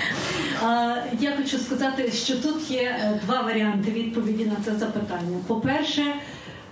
[1.20, 5.38] Я хочу сказати, що тут є е, два варіанти відповіді на це запитання.
[5.46, 6.02] По-перше,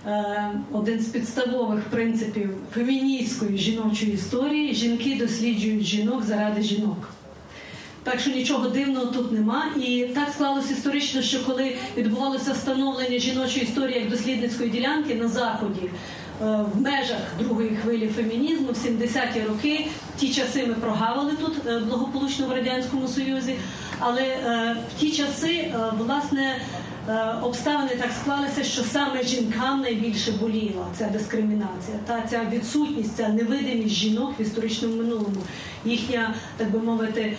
[0.07, 7.09] е, один з підставових принципів феміністської жіночої історії жінки досліджують жінок заради жінок.
[8.05, 9.65] Так що нічого дивного тут нема.
[9.81, 15.81] І так склалося історично, що коли відбувалося встановлення жіночої історії як дослідницької ділянки на заході.
[16.41, 19.87] е, В межах другої хвилі фемінізму в 70-ті роки
[20.17, 23.55] ті часи ми прогавили тут е, благополучно в радянському союзі,
[23.99, 26.55] але е, в ті часи власне
[27.43, 33.95] обставини так склалися, що саме жінкам найбільше боліла ця дискримінація, та ця відсутність, ця невидимість
[33.95, 35.41] жінок в історичному минулому,
[35.85, 37.37] їхня, так би мовити.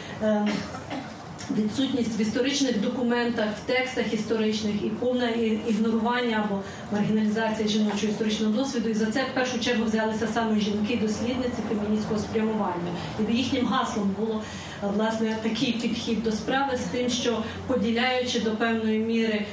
[1.50, 5.30] Відсутність в історичних документах, в текстах історичних і повне
[5.68, 6.60] ігнорування або
[6.92, 8.88] маргіналізація жіночого історичного досвіду.
[8.88, 12.92] І за це в першу чергу взялися саме жінки-дослідниці феміністського спрямування.
[13.30, 14.42] І їхнім гаслом було
[14.82, 19.44] власне такий підхід до справи з тим, що поділяючи до певної міри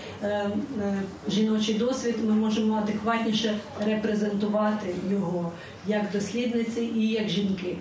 [1.30, 5.51] жіночий досвід, ми можемо адекватніше репрезентувати його
[5.88, 7.78] як дослідниці і як жінки.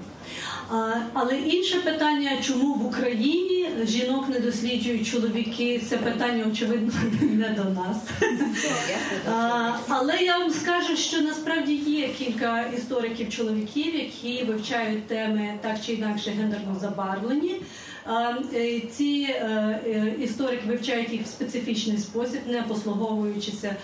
[1.12, 7.64] Але інше питання, чому в Україні жінок не досліджують чоловіки, це питання, очевидно, не до
[7.64, 7.96] нас.
[9.88, 16.30] Але я вам скажу, що насправді є кілька істориків-чоловіків, які вивчають теми так чи інакше
[16.30, 17.60] гендерно забарвлені.
[18.54, 19.46] Е, Ці е,
[19.86, 23.76] е, історики вивчають їх в специфічний спосіб, не послуговуючися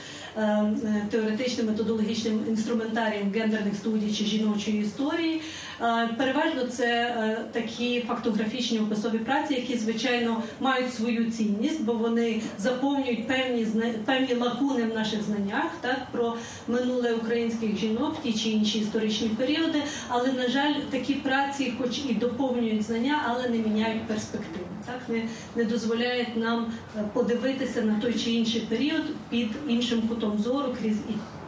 [1.10, 5.40] теоретичним методологічним інструментарієм гендерних студій чи жіночої історії.
[5.80, 12.42] Е, Переважно це е, такі фактографічні описові праці, які звичайно мають свою цінність, бо вони
[12.58, 13.66] заповнюють певні
[14.04, 16.34] певні лакуни в наших знаннях, так про
[16.68, 19.82] минуле українських жінок ті чи інші історичні періоди.
[20.08, 24.67] Але на жаль, такі праці, хоч і доповнюють знання, але не міняють перспективи.
[24.88, 30.38] Так не, не дозволяють нам е, подивитися на той чи інший період під іншим кутом
[30.38, 30.98] зору крізь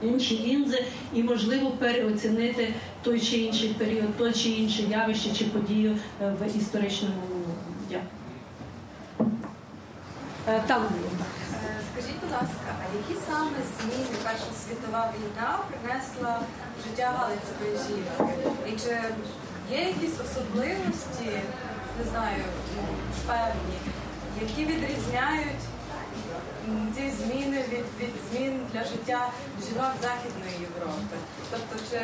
[0.02, 0.84] інші лінзи,
[1.14, 6.56] і можливо переоцінити той чи інший період, той чи інше явище чи подію е, в
[6.58, 7.14] історичному.
[7.90, 8.08] Дякую.
[10.48, 10.62] Е,
[11.92, 16.40] Скажіть, будь ласка, а які саме зміни Перша світова війна принесла
[16.78, 18.34] в життя Галицької жінки?
[18.68, 18.96] І чи
[19.76, 21.30] є якісь особливості,
[21.98, 22.42] не знаю,
[23.26, 23.76] певні,
[24.40, 25.62] які відрізняють
[26.96, 29.30] ці зміни від, від змін для життя
[29.68, 31.16] жінок Західної Європи?
[31.50, 32.00] Тобто, чи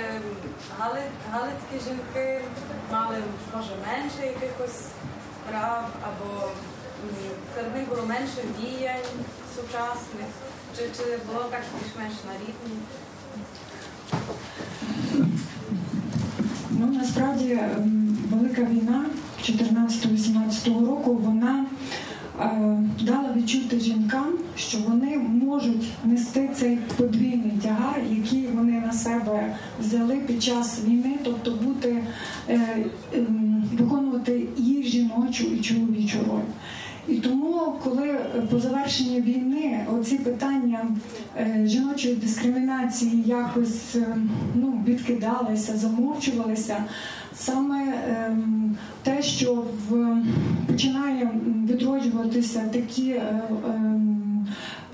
[0.78, 2.40] гали- галицькі жінки
[2.92, 3.16] мали
[3.56, 4.82] може менше якихось
[5.50, 6.48] прав або
[7.54, 9.10] серед них було менше діянь
[9.56, 10.30] сучасних,
[10.76, 12.78] чи, чи було так більш-менш на рівні?
[16.70, 19.04] Ну насправді ем, велика війна
[19.50, 21.64] 14-18 року вона
[22.40, 29.56] е, дала відчути жінкам, що вони можуть нести цей подвійний тягар, який вони на себе
[29.80, 32.02] взяли під час війни, тобто бути
[32.48, 32.84] е,
[33.72, 36.50] виконувати і жіночу, і чоловічу роль.
[37.08, 38.16] І тому, коли
[38.50, 40.86] по завершенні війни оці питання
[41.36, 44.16] е, жіночої дискримінації якось е,
[44.54, 46.84] ну, відкидалися, замовчувалися,
[47.34, 50.16] саме ем, те, що в,
[50.66, 51.30] починає
[51.68, 54.46] відроджуватися такі е, ем,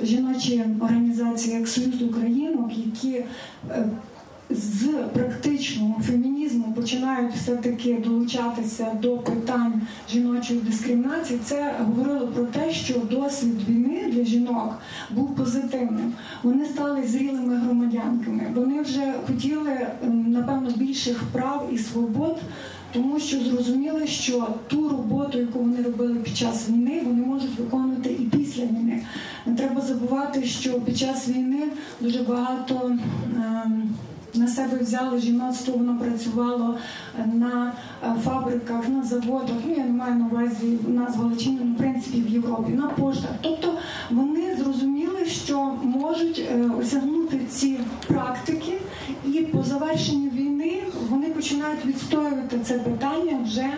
[0.03, 3.25] жіночі організації, як Союз Українок, які
[4.55, 12.95] з практичного фемінізму починають все-таки долучатися до питань жіночої дискримінації, це говорило про те, що
[13.11, 14.79] досвід війни для жінок
[15.11, 16.13] був позитивним.
[16.43, 18.53] Вони стали зрілими громадянками.
[18.55, 22.39] Вони вже хотіли ем, напевно більших прав і свобод.
[22.93, 28.11] Тому що зрозуміли, що ту роботу, яку вони робили під час війни, вони можуть виконувати
[28.11, 29.03] і після війни.
[29.47, 31.63] Не треба забувати, що під час війни
[32.01, 32.99] дуже багато
[33.37, 33.92] ем,
[34.35, 36.79] на себе взяло жіноцтво, воно працювало
[37.35, 37.73] на
[38.03, 39.57] е, фабриках, на заводах.
[39.67, 43.31] Ну я не маю на увазі нас в ну, в принципі в Європі, на поштах.
[43.41, 43.75] Тобто
[44.11, 48.79] вони зрозуміли, що можуть е, осягнути ці практики,
[49.27, 53.71] і по завершенню війни вони починають відстоювати це питання вже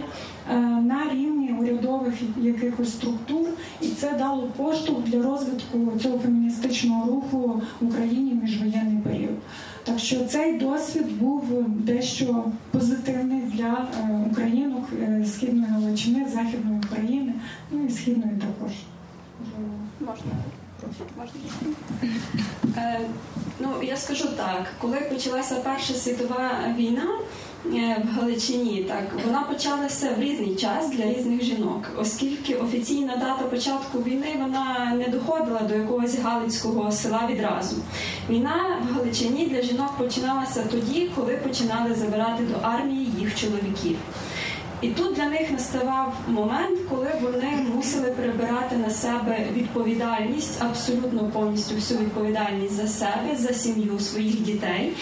[0.51, 3.47] е, на рівні урядових якихось структур,
[3.81, 9.39] і це дало поштовх для розвитку цього феміністичного руху в Україні в міжвоєнний період.
[9.85, 17.33] Так що цей досвід був дещо позитивний для е, українок е, східної Галичини, західної України,
[17.71, 18.73] ну і східної також.
[20.01, 20.33] Можна.
[21.19, 21.41] Можна.
[22.77, 23.01] Е,
[23.61, 27.25] ну, я скажу так, коли почалася Перша світова війна е,
[27.65, 33.99] в Галичині, так вона почалася в різний час для різних жінок, оскільки офіційна дата початку
[33.99, 37.77] війни вона не доходила до якогось галицького села відразу.
[38.31, 43.97] Війна в Галичині для жінок починалася тоді, коли починали забирати до армії їх чоловіків.
[44.81, 51.75] І тут для них наставав момент, коли вони мусили перебирати на себе відповідальність, абсолютно повністю
[51.75, 54.93] всю відповідальність за себе, за сім'ю своїх дітей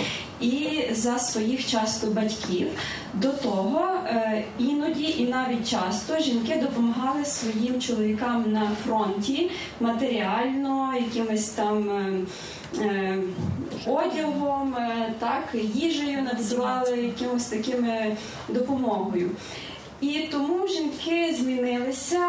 [0.43, 2.67] і за своїх часто батьків.
[3.15, 11.49] До того е, іноді і навіть часто жінки допомагали своїм чоловікам на фронті матеріально, якимось
[11.49, 11.91] там.
[11.91, 12.13] е,
[12.81, 13.19] е,
[13.87, 14.77] Одягом,
[15.19, 15.43] так,
[15.75, 18.17] їжею надсилали якимось такими
[18.49, 19.31] допомогою.
[20.03, 22.21] І тому жінки змінилися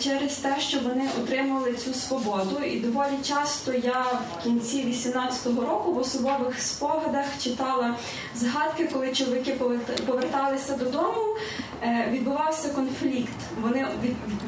[0.00, 2.58] через те, що вони отримали цю свободу.
[2.66, 4.06] І доволі часто я
[4.38, 7.96] в кінці 18-го року в особових спогадах читала
[8.34, 11.36] згадки, коли чоловіки поверт- поверталися додому.
[11.82, 13.36] Е, Відбувався конфлікт.
[13.62, 13.86] Вони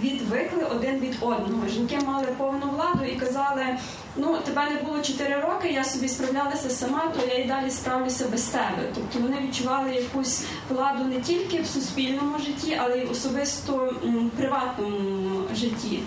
[0.03, 1.69] відвикли один від одного.
[1.69, 3.67] Жінки мали повну владу і казали:
[4.17, 8.29] ну тебе не було 4 роки, я собі справлялася сама, то я і далі справлюся
[8.29, 8.83] без тебе.
[8.95, 13.95] Тобто вони відчували якусь владу не тільки в суспільному житті, але й в особисто
[14.37, 16.01] приватному житті.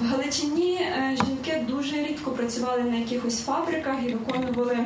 [0.00, 4.78] В Галичині е, жінки дуже рідко працювали на якихось фабриках і виконували.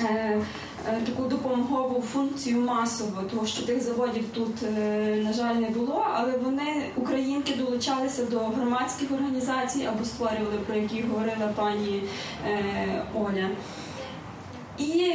[0.00, 0.40] Е,
[0.88, 6.06] е, Таку допомогову функцію масово, тому що тих заводів тут, е, на жаль, не було,
[6.14, 12.02] але вони, українки, долучалися до громадських організацій або створювали, про які говорила пані
[13.14, 13.48] Оля.
[14.78, 15.12] І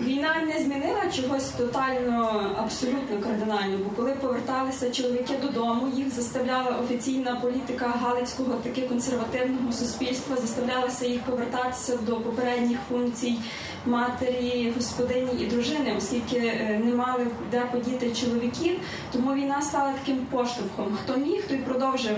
[0.00, 7.36] війна не змінила чогось тотально, абсолютно кардинально, бо коли поверталися чоловіки додому, їх заставляла офіційна
[7.36, 13.38] політика галицького таки консервативного суспільства, заставлялася їх повертатися до попередніх функцій
[13.86, 18.80] матері, господині і дружини, оскільки е, не мали де подіти чоловіків.
[19.12, 20.98] Тому війна стала таким поштовхом.
[21.04, 22.16] Хто міг, той продовжив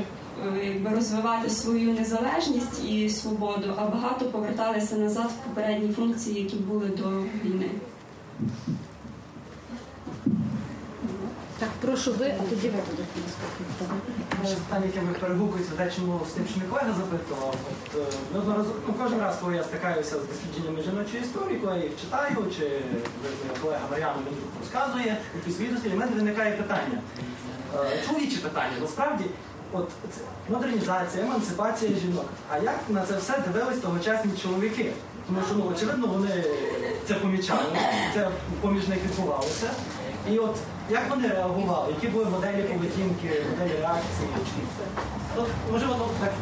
[0.65, 6.87] якби розвивати свою незалежність і свободу, а багато поверталися назад в попередні функції, які були
[6.87, 7.09] до
[7.45, 7.71] війни.
[11.59, 13.03] Так, прошу ви, а тоді ви туди
[14.41, 17.55] Перше питання, яке ми перегукується дечому з тим, що мій колега запитував.
[17.71, 21.93] От, е, ну, кожен раз, коли я стикаюся з дослідженнями жіночої історії, коли я їх
[22.01, 22.81] читаю, чи е,
[23.63, 25.17] колега Мар'яна мені розказує
[25.95, 26.99] в мене виникає питання.
[27.75, 29.25] Е, Чоловіче питання, насправді,
[29.73, 29.89] от
[30.49, 32.27] модернізація, емансипація жінок.
[32.51, 34.93] А як на це все дивились тогочасні чоловіки?
[35.27, 36.45] Тому що ну очевидно вони
[37.09, 37.77] це помічали,
[38.15, 38.29] це
[38.61, 39.71] поміж них відбувалося.
[40.31, 40.57] І от
[40.91, 44.29] як вони реагували, які були моделі поведінки, моделі реакції?
[45.37, 46.33] От, можливо, ну, так,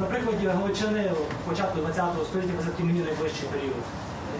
[0.00, 0.06] на
[0.52, 1.12] Галичини
[1.48, 3.84] початку ХХ століття, це мені найближчий період.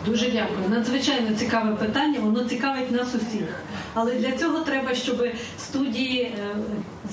[0.07, 0.69] Дуже дякую.
[0.71, 2.21] Надзвичайно цікаве питання.
[2.21, 3.63] Воно цікавить нас усіх.
[3.95, 5.25] Але для цього треба, щоб
[5.59, 6.57] студії е,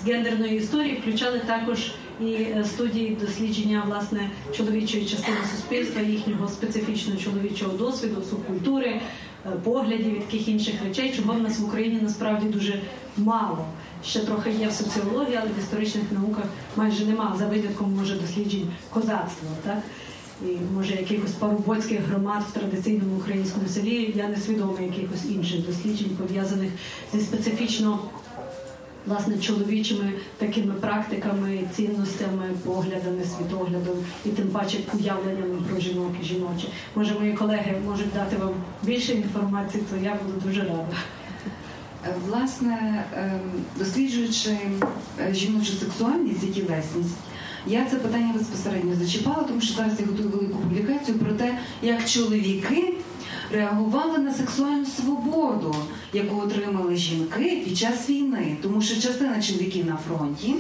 [0.04, 7.20] з гендерної історії включали також і е, студії дослідження власне чоловічої частини суспільства, їхнього специфічного
[7.20, 9.02] чоловічого досвіду, субкультури,
[9.46, 12.82] е, поглядів і таких інших речей, чого в нас в Україні насправді дуже
[13.18, 13.66] мало.
[14.06, 18.68] Ще трохи є в соціології, але в історичних науках майже нема за винятком може досліджень
[18.90, 19.50] козацтва.
[19.64, 19.78] Так?
[20.42, 24.14] І може якихось парубоцьких громад в традиційному українському селі.
[24.16, 26.72] Я не свідома якихось інших досліджень, пов'язаних
[27.14, 28.00] зі специфічно
[29.08, 36.68] власне чоловічими такими практиками, цінностями, поглядами, світоглядом і тим паче уявленнями про жінок і жіноче.
[36.96, 40.98] Може, мої колеги можуть дати вам більше інформації, то я буду дуже рада.
[42.06, 43.40] Е, Власне, ем,
[43.78, 44.58] досліджуючи
[45.20, 47.16] е, жіночу сексуальність і тілесність,
[47.68, 52.10] я це питання безпосередньо зачіпала, тому що зараз я готую велику публікацію про те, як
[52.10, 52.94] чоловіки
[53.52, 55.76] реагували на сексуальну свободу,
[56.14, 60.56] яку отримали жінки під час війни, тому що частина чоловіків на фронті,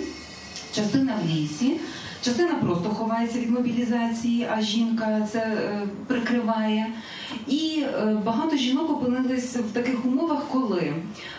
[0.75, 1.79] частина в лісі.
[2.21, 6.87] Частина просто ховається від мобілізації, а жінка це е, прикриває.
[7.47, 10.93] І е, багато жінок опинились в таких умовах, коли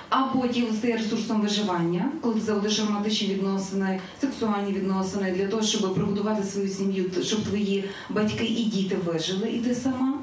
[0.09, 2.83] або тіло стає ресурсом виживання, коли ти заводиш
[3.23, 9.49] відносини, сексуальні відносини для того, щоб прогодувати свою сім'ю, щоб твої батьки і діти вижили,
[9.49, 10.15] і ти сама.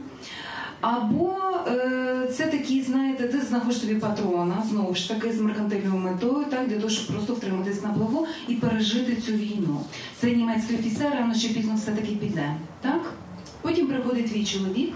[0.81, 1.35] Або
[1.67, 6.67] е, це такі, знаєте, ти знаходиш собі патрона, знову ж таки, з меркантильною метою, так,
[6.67, 9.81] для того, щоб просто втриматись на плаву і пережити цю війну.
[10.19, 12.55] Це німецький офіцер, рано чи пізно все-таки піде.
[12.81, 13.01] Так?
[13.61, 14.93] Потім приходить твій чоловік,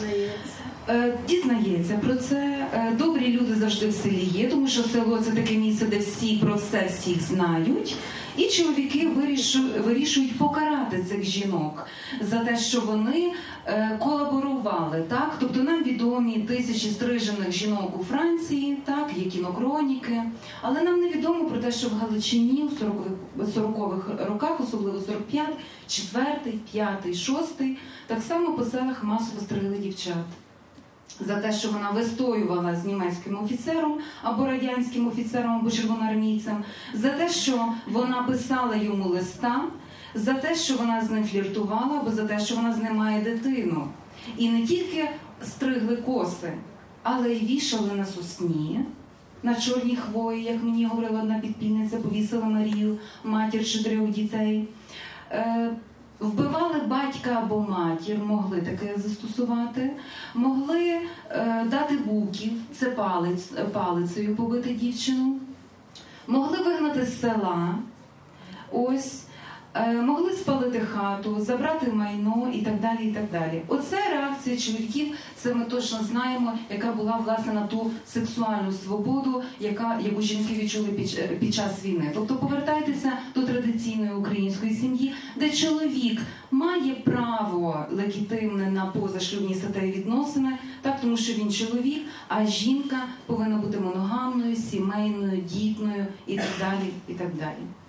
[0.00, 0.30] Е,
[1.28, 2.68] Дізнається про це.
[2.74, 6.36] Е, Добрі люди завжди в селі є, тому що село це таке місце, де всі
[6.36, 7.96] про все всіх знають.
[8.36, 9.08] І чоловіки
[9.84, 11.86] вирішують покарати цих жінок
[12.20, 13.32] за те, що вони
[13.66, 15.04] е, колаборували.
[15.08, 15.36] Так?
[15.40, 20.22] Тобто нам відомі тисячі стрижених жінок у Франції, так, є кінокроніки.
[20.62, 25.46] Але нам не відомо про те, що в Галичині у 40-х 40-х роках, особливо 45,
[25.88, 27.38] 4, 5, 6,
[28.06, 30.24] так само по селах масово стригли дівчат
[31.20, 37.28] за те, що вона вистоювала з німецьким офіцером або радянським офіцером або червоноармійцем, за те,
[37.28, 39.64] що вона писала йому листа,
[40.14, 43.22] за те, що вона з ним фліртувала, або за те, що вона з ним має
[43.22, 43.88] дитину.
[44.36, 45.08] І не тільки
[45.42, 46.52] стригли коси,
[47.02, 48.80] але й вішали на сосні.
[49.42, 54.68] На чорній хвої, як мені говорила одна підпільниця, повісила Марію, матір чотирьох дітей.
[56.22, 59.90] Вбивали батька або матір, могли таке застосувати,
[60.34, 61.00] могли
[61.30, 65.36] е, дати буків, це палець, палицею побити дівчину,
[66.26, 67.74] могли вигнати з села,
[68.72, 69.21] ось,
[70.02, 73.08] могли спалити хату, забрати майно і так далі.
[73.08, 73.62] і так далі.
[73.68, 80.00] Оце реакція чоловіків, це ми точно знаємо, яка була власне на ту сексуальну свободу, яка,
[80.04, 82.10] яку жінки відчули під, під час війни.
[82.14, 86.20] Тобто повертайтеся до традиційної української сім'ї, де чоловік
[86.50, 92.96] має право легітимне на позашлюбні статеві відносини, так тому що він чоловік, а жінка
[93.26, 96.90] повинна бути моногамною, сімейною, дітною і так далі.
[97.08, 97.81] І так далі.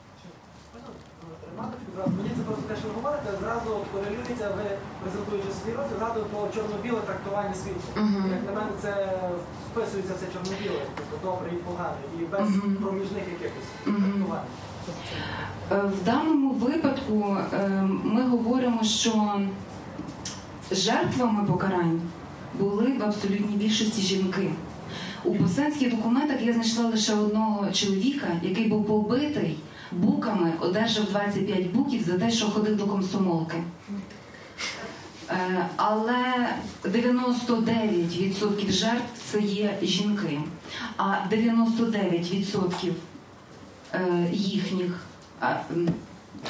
[2.18, 4.66] Мені це просто те, що ви говорите, зразу корелюється, ви
[5.01, 7.88] презентуючи свій розділ, зразу про чорно-біле трактування світу.
[7.95, 8.24] Мгм.
[8.38, 8.91] Як на мене, це
[9.70, 12.76] вписується це чорно-біле, тобто добре і погане, і без Мгм.
[12.82, 13.95] проміжних якихось Мгм.
[14.01, 14.47] трактувань.
[15.72, 17.70] Е, В даному випадку е,
[18.03, 19.14] ми говоримо, що
[20.72, 22.01] жертвами покарань
[22.59, 24.49] були в абсолютній більшості жінки.
[25.26, 29.57] У повстанських документах я знайшла лише одного чоловіка, який був побитий
[29.95, 33.57] буками, одержав 25 буків за те, що ходив до комсомолки.
[35.29, 36.49] Е, Але
[36.83, 40.39] 99% жертв це є жінки,
[40.97, 42.91] а 99%
[43.93, 45.05] е, їхніх,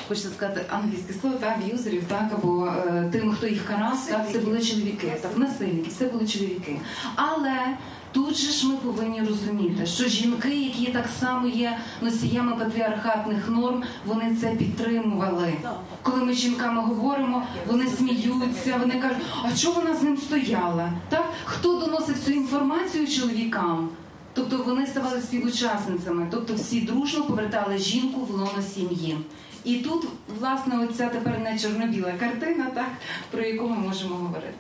[0.08, 4.40] хочеться сказати англійське слово, так, аб'юзерів, так, або е, тим, хто їх карав, так, це
[4.40, 6.80] були чоловіки, так, насильники, це були чоловіки.
[7.16, 7.78] Але
[8.14, 13.84] тут же ж ми повинні розуміти, що жінки, які так само є носіями патріархатних норм,
[14.06, 15.54] вони це підтримували.
[16.02, 20.90] Коли ми з жінками говоримо, вони сміються, вони кажуть, а чого вона з ним стояла?
[21.10, 21.30] Так?
[21.46, 23.90] Хто доносив цю інформацію чоловікам?
[24.34, 29.18] Тобто вони ставали співучасницями, тобто всі дружно повертали жінку в лоно сім'ї.
[29.64, 30.06] І тут,
[30.40, 32.90] власне, оця тепер не чорно-біла картина, так,
[33.32, 34.54] про яку ми можемо говорити.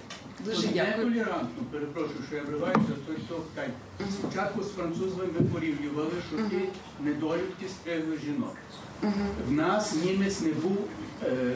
[0.46, 1.08] Дуже дякую.
[1.08, 3.70] Нетолерантно, перепрошую, що я вриваюся, той хто каже.
[4.12, 6.70] Спочатку з французами порівнювали, що ті
[7.00, 8.56] недолюбки стригли жінок.
[9.48, 10.78] В нас німець не був
[11.26, 11.56] е,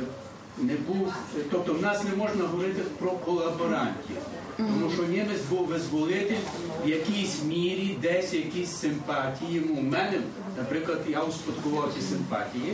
[0.62, 1.14] не був,
[1.52, 4.18] тобто в нас не можна говорити про колаборантів.
[4.58, 6.38] Тому що німець був визволитель
[6.86, 9.60] в якійсь мірі, десь якісь симпатії.
[9.60, 10.22] У мене,
[10.58, 12.74] наприклад, я успадкував ці симпатії.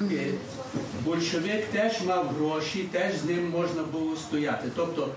[0.00, 0.30] Е,
[1.04, 4.68] Большевик теж мав гроші, теж з ним можна було стояти.
[4.76, 5.08] Тобто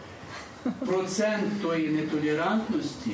[0.86, 3.12] процент тої нетолерантності,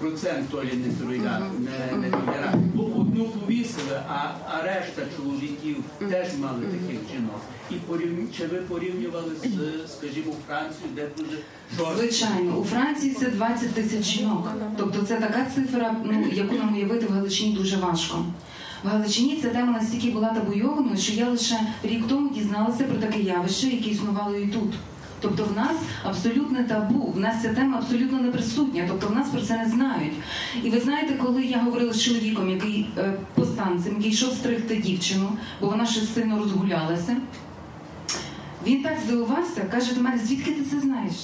[0.00, 7.40] процент тої нетолерантності, бо одну повісили, а, а решта чоловіків теж мали таких жінок.
[7.70, 11.38] І порівню, чи ви порівнювали з, скажімо, Францією, де дуже
[11.76, 11.98] жорстко?
[11.98, 14.50] Звичайно, у Франції це 20 тисяч жінок.
[14.76, 18.24] Тобто це така цифра, ну яку нам уявити в Галичині дуже важко.
[18.84, 23.20] В Галичині ця тема настільки була табуйованою, що я лише рік тому дізналася про таке
[23.20, 24.72] явище, яке існувало і тут.
[25.20, 29.28] Тобто в нас абсолютне табу, в нас ця тема абсолютно не присутня, тобто в нас
[29.28, 30.12] про це не знають.
[30.62, 35.32] І ви знаєте, коли я говорила з чоловіком, який е, повстанцем, який йшов стригти дівчину,
[35.60, 37.16] бо вона щось сильно розгулялася,
[38.66, 41.14] він так здивувався, каже до мене, звідки ти це знаєш?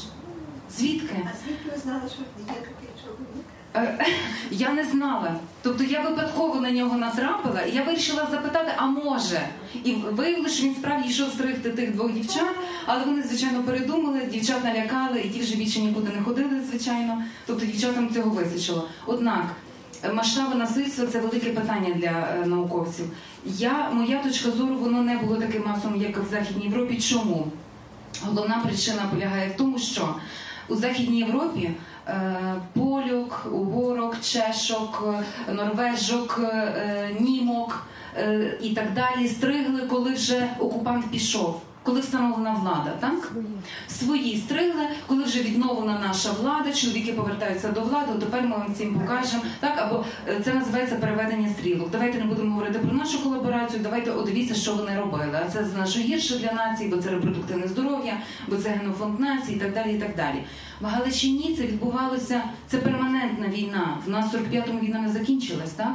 [0.79, 1.15] Звідки?
[1.25, 3.47] А звідки ви знали, що є такий чоловік?
[3.77, 4.07] Е,
[4.51, 5.35] Я не знала.
[5.63, 9.41] Тобто я випадково на нього натрапила, і я вирішила запитати, а може?
[9.85, 12.55] І виявилося, що він справді йшов стригти тих двох дівчат,
[12.87, 17.23] але вони, звичайно, передумали, дівчат налякали, і ті вже більше нікуди не ходили, звичайно.
[17.47, 18.89] Тобто дівчатам цього вистачило.
[19.07, 19.45] Однак
[20.05, 23.07] е, масштаби насильства це велике питання для е, науковців.
[23.45, 27.01] Я, моя точка зору, воно не було таким масовим, як в Західній Європі.
[27.01, 27.47] Чому?
[28.23, 30.15] Головна причина полягає в тому, що
[30.69, 31.71] у Західній Європі
[32.09, 35.05] е, польок, угорок, чешок,
[35.49, 37.87] е, норвежок, е, німок
[38.17, 41.63] е, і так далі стригли, коли вже окупант пішов.
[41.87, 43.33] Коли встановлена влада, так
[43.89, 48.13] свої стригли, коли вже відновлена наша влада, чоловіки повертаються до влади.
[48.21, 49.43] Тепер ми вам цим покажемо.
[49.61, 51.91] Так або е, це називається переведення стрілок.
[51.91, 53.83] Давайте не будемо говорити про нашу колаборацію.
[53.83, 55.41] Давайте одивіться, що вони робили.
[55.47, 59.61] А це значно гірше для нації, бо це репродуктивне здоров'я, бо це генофонд нації, і
[59.61, 59.95] так далі.
[59.95, 60.43] І так далі.
[60.81, 62.43] В Галичині це відбувалося.
[62.69, 63.99] Це перманентна війна.
[64.07, 65.95] В нас 45-му війна не закінчилась, так.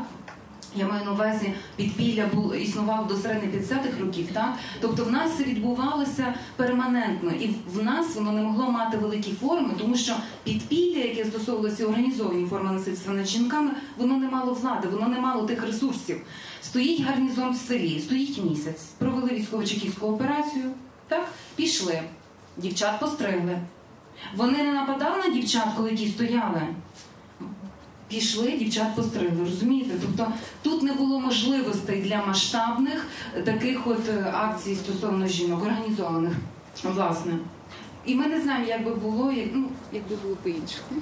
[0.75, 4.53] Я маю на увазі підпілля було існувало до середини 50-х років, так?
[4.81, 9.73] Тобто в нас це відбувалося перманентно, і в нас воно не могло мати великі форми,
[9.79, 15.07] тому що підпілля, яке стосовувалося організовані форми насильства над жінками, воно не мало влади, воно
[15.07, 16.21] не мало тих ресурсів.
[16.61, 20.71] Стоїть гарнізон в селі, стоїть місяць, провели військово-чеківську операцію,
[21.07, 21.27] так?
[21.55, 22.01] Пішли,
[22.57, 23.59] дівчат постригли.
[24.35, 26.61] Вони не нападали на дівчат, коли ті стояли
[28.11, 29.93] пішли, дівчат постригли, розумієте?
[30.01, 33.07] Тобто тут не було можливостей для масштабних
[33.45, 36.33] таких от е, акцій стосовно жінок, організованих,
[36.83, 37.33] власне.
[38.05, 41.01] І ми не знаємо, як би було, як, ну, як би було по-іншому.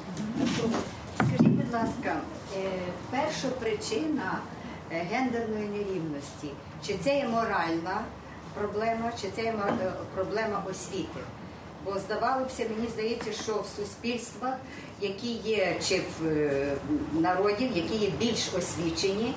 [1.15, 2.21] Скажіть, будь ласка,
[2.57, 2.69] е,
[3.11, 4.39] перша причина
[4.91, 6.47] е, гендерної нерівності,
[6.87, 8.01] чи це є моральна
[8.53, 9.53] проблема, чи це є
[10.15, 11.19] проблема освіти?
[11.85, 14.53] Бо здавалося, мені здається, що в суспільствах,
[15.01, 16.75] які є чи в е,
[17.13, 19.33] народів, які є більш освічені,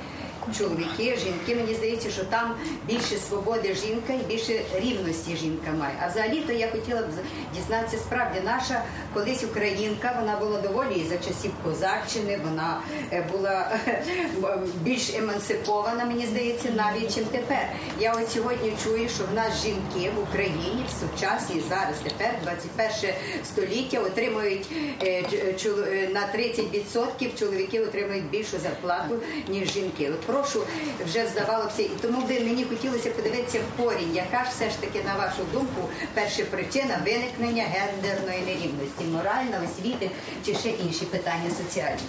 [0.58, 2.54] чоловіки, жінки, мені здається, що там
[2.86, 5.94] більше свободи жінка і більше рівності жінка має.
[6.02, 7.06] А взагалі-то я хотіла б
[7.54, 8.82] дізнатися справді, наша
[9.14, 12.80] колись українка, вона була доволі і за часів козаччини, вона
[13.12, 13.78] е, була
[14.82, 17.68] більш емансипована, мені здається, навіть чим тепер.
[18.00, 23.14] Я от сьогодні чую, що в нас жінки в Україні в сучасній зараз тепер 21
[23.44, 24.66] століття отримують
[25.02, 25.24] е,
[25.64, 29.18] е, на 30% чоловіки отримують більшу зарплату
[29.48, 30.10] ніж жінки.
[30.10, 30.60] От прошу
[31.06, 35.00] вже здавалося, і тому би мені хотілося подивитися в корінь, яка ж все ж таки
[35.04, 40.10] на вашу думку перша причина виникнення гендерної нерівності, моральна, освіти
[40.46, 42.02] чи ще інші питання соціальні.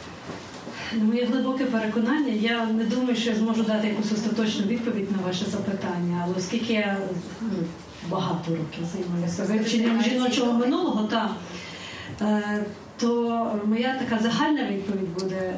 [0.93, 5.27] На моє глибоке переконання, я не думаю, що я зможу дати якусь остаточну відповідь на
[5.27, 6.97] ваше запитання, але оскільки я
[7.41, 7.49] ну,
[8.09, 11.29] багато років займаюся вивченням жіночого минулого, та,
[12.21, 12.65] е,
[12.97, 13.07] то
[13.65, 15.53] моя така загальна відповідь буде.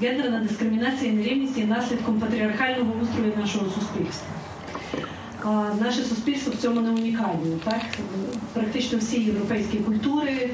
[0.00, 4.28] Гендерна дискримінація і нерівність є наслідком патріархального устрою нашого суспільства.
[5.80, 7.56] Наше суспільство в цьому не унікальне.
[7.64, 7.80] Так?
[8.52, 10.50] Практично всі європейські культури,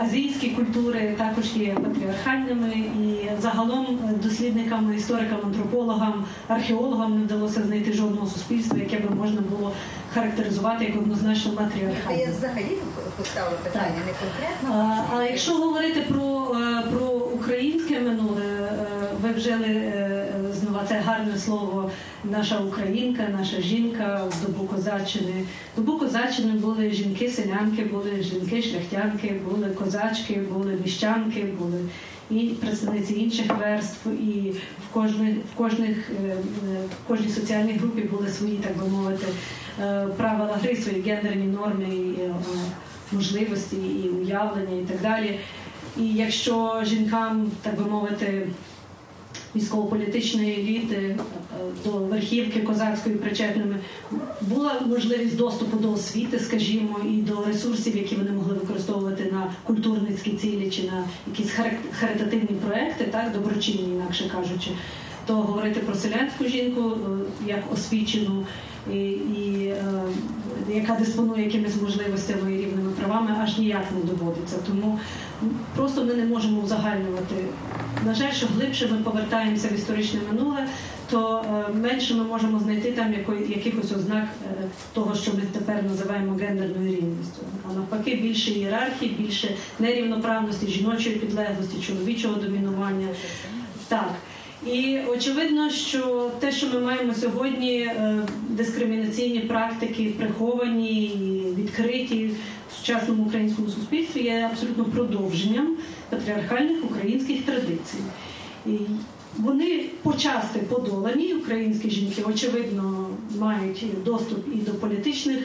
[0.00, 7.92] азійські культури також є патріархальними, і загалом е, дослідникам, історикам, антропологам, археологам не вдалося знайти
[7.92, 9.72] жодного суспільства, яке би можна було
[10.14, 12.22] характеризувати як однозначно матріархальне.
[12.22, 12.76] я взагалі
[13.16, 14.68] поставила питання не конкретно.
[15.12, 18.86] А, а якщо говорити про, е, про українське минуле, е,
[19.22, 19.92] ви вжили
[20.82, 21.90] е, це гарне слово
[22.24, 25.44] наша українка, наша жінка в добу козаччини.
[25.76, 31.78] Добу козаччини були жінки-селянки, були жінки-шляхтянки, були козачки, були міщанки, були
[32.30, 36.36] і представниці інших верств, і в кожних в кожних е, е,
[37.04, 39.26] в кожній соціальній групі були свої, так би мовити,
[39.82, 42.18] е, правила гри, свої гендерні норми, і,
[43.12, 45.38] можливості і уявлення, і так далі.
[45.96, 48.48] І якщо жінкам, так би мовити,
[49.56, 51.16] військово-політичної еліти е,
[51.84, 53.76] до верхівки козацької причетними
[54.40, 60.30] була можливість доступу до освіти, скажімо, і до ресурсів, які вони могли використовувати на культурницькі
[60.30, 61.52] цілі чи на якісь
[62.00, 64.70] харитативні проекти, так доброчинні, інакше кажучи,
[65.26, 66.96] то говорити про селянську жінку е,
[67.46, 68.46] як освічену.
[68.92, 70.02] І, і е,
[70.74, 74.56] яка диспонує якимись можливостями і рівними правами, аж ніяк не доводиться.
[74.66, 74.98] Тому
[75.76, 77.34] просто ми не можемо узагальнювати.
[78.06, 80.66] На жаль, що глибше ми повертаємося в історичне минуле,
[81.10, 83.14] то е, менше ми можемо знайти там
[83.48, 87.42] якихось ознак е, того, що ми тепер називаємо гендерною рівністю.
[87.70, 93.08] А навпаки, більше ієрархії, більше нерівноправності, жіночої підлеглості, чоловічого домінування.
[93.88, 94.10] Так.
[94.66, 102.30] І очевидно, що те, що ми маємо сьогодні, е, дискримінаційні практики приховані і відкриті
[102.70, 105.76] в сучасному українському суспільстві, є абсолютно продовженням
[106.10, 107.98] патріархальних українських традицій.
[108.66, 108.70] І
[109.38, 111.34] вони почасти подолані.
[111.34, 115.38] Українські жінки, очевидно, мають доступ і до політичних,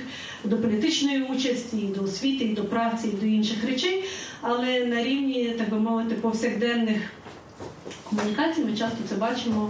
[0.44, 4.04] до політичної участі, і до освіти, і до праці, і до інших речей,
[4.42, 7.02] але на рівні, так би мовити, повсякденних
[8.16, 9.70] комунікацій ми часто це бачимо.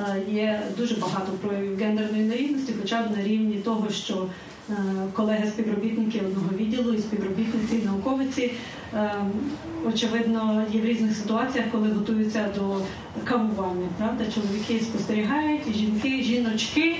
[0.00, 4.26] е, Є дуже багато проявів гендерної нерівності, хоча б на рівні того, що
[4.70, 4.74] е,
[5.12, 8.52] колеги співробітники одного відділу і співробітниці, і науковиці,
[8.94, 9.10] е,
[9.88, 12.76] очевидно, є в різних ситуаціях, коли готуються до
[13.24, 13.88] кавування.
[13.98, 16.96] Правда, чоловіки спостерігають, і жінки, жіночки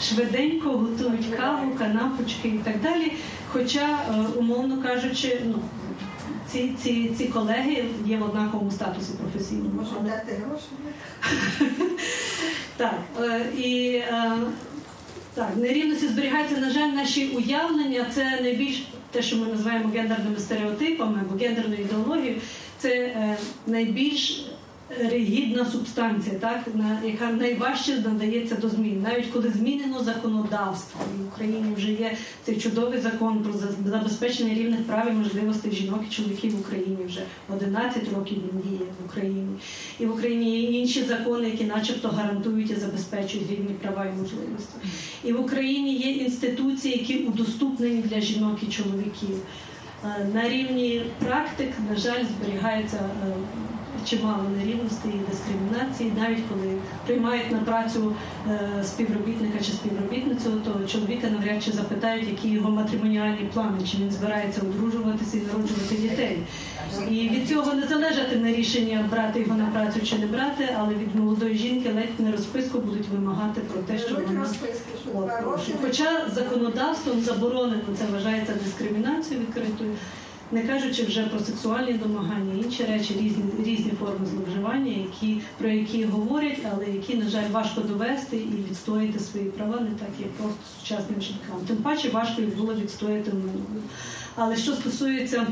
[0.00, 3.12] швиденько готують каву, канапочки і так далі.
[3.52, 3.98] Хоча,
[4.36, 5.54] умовно кажучи, ну
[6.52, 9.70] ці, ці, ці колеги є в однаковому статусі професійному.
[9.82, 10.66] Можна дати гроші?
[12.76, 14.32] Так, е, і е,
[15.34, 18.06] так, нерівності зберігаються, на жаль, наші уявлення.
[18.14, 22.40] Це найбільш те, що ми називаємо гендерними стереотипами або гендерною ідеологією,
[22.78, 23.36] це е,
[23.66, 24.46] найбільш
[24.98, 29.06] ригідна субстанція, так, на, яка найважче надається до змін.
[29.10, 33.52] Навіть коли змінено законодавство, і в Україні вже є цей чудовий закон про
[33.90, 37.20] забезпечення рівних прав і можливостей жінок і чоловіків в Україні вже
[37.56, 39.46] 11 років він діє в Україні.
[40.00, 44.74] І в Україні є інші закони, які начебто гарантують і забезпечують рівні права і можливості.
[45.24, 49.36] І в Україні є інституції, які удоступнені для жінок і чоловіків.
[50.04, 53.32] Е, На рівні практик, на жаль, зберігається е,
[54.08, 56.12] чимало нерівностей і дискримінації.
[56.20, 56.72] Навіть коли
[57.06, 58.14] приймають на працю
[58.50, 64.10] е, співробітника чи співробітницю, то чоловіка навряд чи запитають, які його матримоніальні плани, чи він
[64.10, 66.38] збирається одружуватися і народжувати дітей.
[67.10, 71.14] І від цього не залежатиме рішення брати його на працю чи не брати, але від
[71.14, 74.14] молодої жінки ледь не розписку будуть вимагати про те, що
[75.14, 75.36] вона.
[75.82, 79.90] Хоча законодавством заборонено це вважається дискримінацією відкритою,
[80.52, 86.04] не кажучи вже про сексуальні домагання, інші речі, різні різні форми зловживання, які про які
[86.04, 90.58] говорять, але які, на жаль, важко довести і відстояти свої права не так, як просто
[90.80, 91.66] сучасним жінкам.
[91.66, 93.82] Тим паче важко їх було відстояти в минулому.
[94.36, 95.46] Але що стосується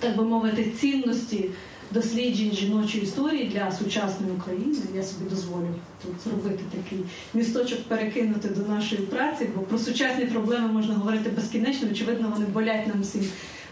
[0.00, 1.50] так би мовити, цінності
[1.90, 5.68] досліджень жіночої історії для сучасної України, я собі дозволю
[6.02, 7.04] тут зробити такий
[7.34, 11.88] місточок перекинути до нашої праці, бо про сучасні проблеми можна говорити безкінечно.
[11.90, 13.24] Очевидно, вони болять нам всім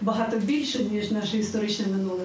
[0.03, 2.25] багато більше, ніж наше історичне минуле.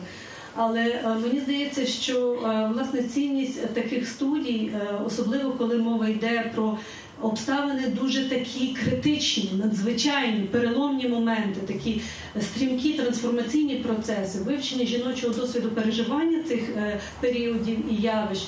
[0.59, 6.51] Але е, мені здається, що е, власне цінність таких студій, е, особливо коли мова йде
[6.55, 6.77] про
[7.21, 12.01] обставини дуже такі критичні, надзвичайні, переломні моменти, такі
[12.41, 16.61] стрімкі трансформаційні процеси, вивчення жіночого досвіду переживання цих
[17.19, 18.47] періодів і явищ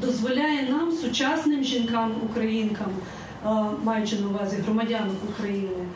[0.00, 2.92] дозволяє нам, сучасним жінкам, українкам,
[3.84, 5.86] маючи на увазі громадянок України.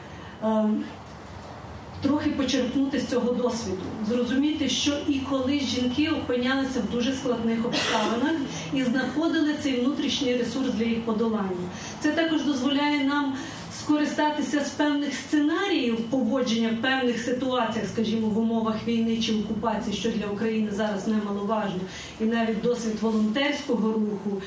[2.03, 8.33] Трохи почерпнути з цього досвіду, зрозуміти, що і коли жінки опинялися в дуже складних обставинах
[8.75, 11.69] і знаходили цей внутрішній ресурс для їх подолання.
[12.01, 13.35] Це також дозволяє нам
[13.81, 20.11] скористатися з певних сценаріїв поводження в певних ситуаціях, скажімо, в умовах війни чи окупації, що
[20.11, 21.81] для України зараз немаловажно,
[22.21, 24.43] і навіть досвід волонтерського руху.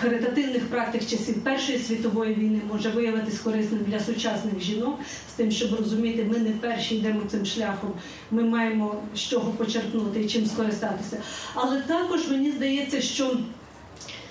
[0.00, 4.98] Харитативних практик часів Першої світової війни може виявитись корисним для сучасних жінок
[5.30, 7.92] з тим, щоб розуміти, ми не перші йдемо цим шляхом,
[8.30, 11.22] ми маємо з чого почерпнути і чим скористатися.
[11.54, 13.38] Але також мені здається, що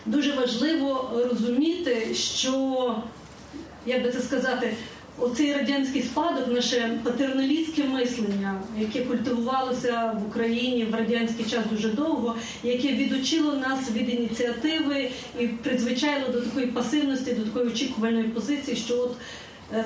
[0.05, 2.95] дуже важливо розуміти, що
[3.85, 4.73] як би це сказати,
[5.19, 12.35] оцей радянський спадок, наше патерналістське мислення, яке культивувалося в Україні в радянський час дуже довго,
[12.63, 18.99] яке відучило нас від ініціативи і призвичайло до такої пасивності, до такої очікувальної позиції, що
[18.99, 19.15] от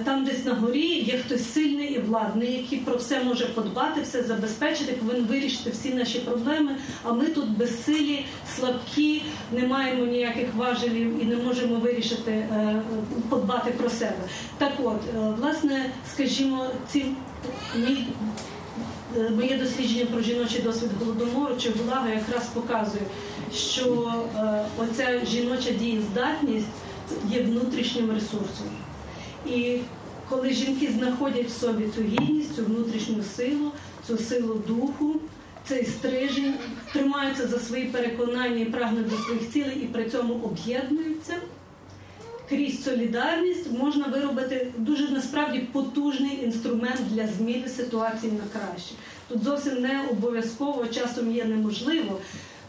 [0.06, 4.24] там, десь на горі, є хтось сильний і владний, який про все може подбати, все
[4.24, 6.76] забезпечити, повинен вирішити всі наші проблеми.
[7.04, 8.26] А ми тут безсилі,
[8.56, 12.82] слабкі, не маємо ніяких важелів і не можемо вирішити е,
[13.30, 14.18] подбати про себе.
[14.58, 17.06] Так, от е, власне, скажімо, ці
[17.76, 18.08] мій.
[19.36, 23.04] Моє дослідження про жіночий досвід голодомору чи гулага якраз показує,
[23.54, 26.68] що е, оця жіноча дієздатність
[27.30, 28.68] є внутрішнім ресурсом.
[29.46, 29.78] І
[30.30, 33.72] коли жінки знаходять в собі цю гідність, цю внутрішню силу,
[34.08, 35.16] цю силу духу,
[35.68, 36.54] цей стрижень,
[36.94, 41.34] тримаються за свої переконання і прагнуть до своїх цілей і при цьому об'єднуються.
[42.50, 48.94] Крізь солідарність можна виробити дуже насправді потужний інструмент для зміни ситуації на краще.
[49.28, 52.20] Тут зовсім не обов'язково часом є неможливо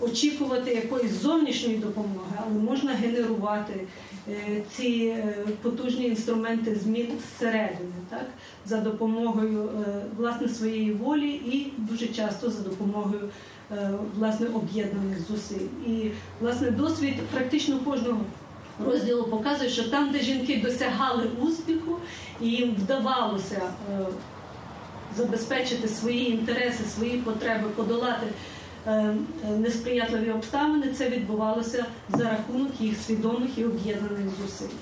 [0.00, 3.74] очікувати якоїсь зовнішньої допомоги, але можна генерувати
[4.72, 8.26] ці е, потужні інструменти змін зсередини, так
[8.66, 13.28] за допомогою е, власне своєї волі і дуже часто за допомогою
[14.16, 15.66] власне об'єднаних зусиль.
[15.86, 16.10] І
[16.40, 18.20] власне досвід практично кожного.
[18.86, 21.96] Розділу показує, що там, де жінки досягали успіху,
[22.40, 23.62] і їм вдавалося
[25.16, 28.59] забезпечити свої інтереси, свої потреби, подолати Е, е,
[29.58, 34.74] несприятливі обставини, це відбувалося за рахунок їх свідомих і об'єднаних зусиль.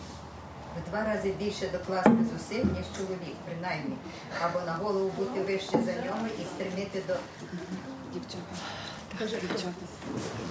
[0.86, 3.96] В два рази більше докласти зусиль, ніж чоловік, принаймні,
[4.44, 7.14] або на голову бути вище за нього і стремити до
[8.12, 8.54] дівчата.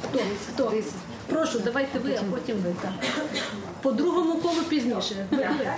[0.09, 0.19] Хто?
[0.53, 0.73] Хто?
[1.27, 2.75] Прошу, давайте ви, а потім ви.
[2.81, 2.91] Так.
[3.81, 5.27] По другому колу пізніше.
[5.31, 5.43] Ви, ви.
[5.43, 5.77] Е,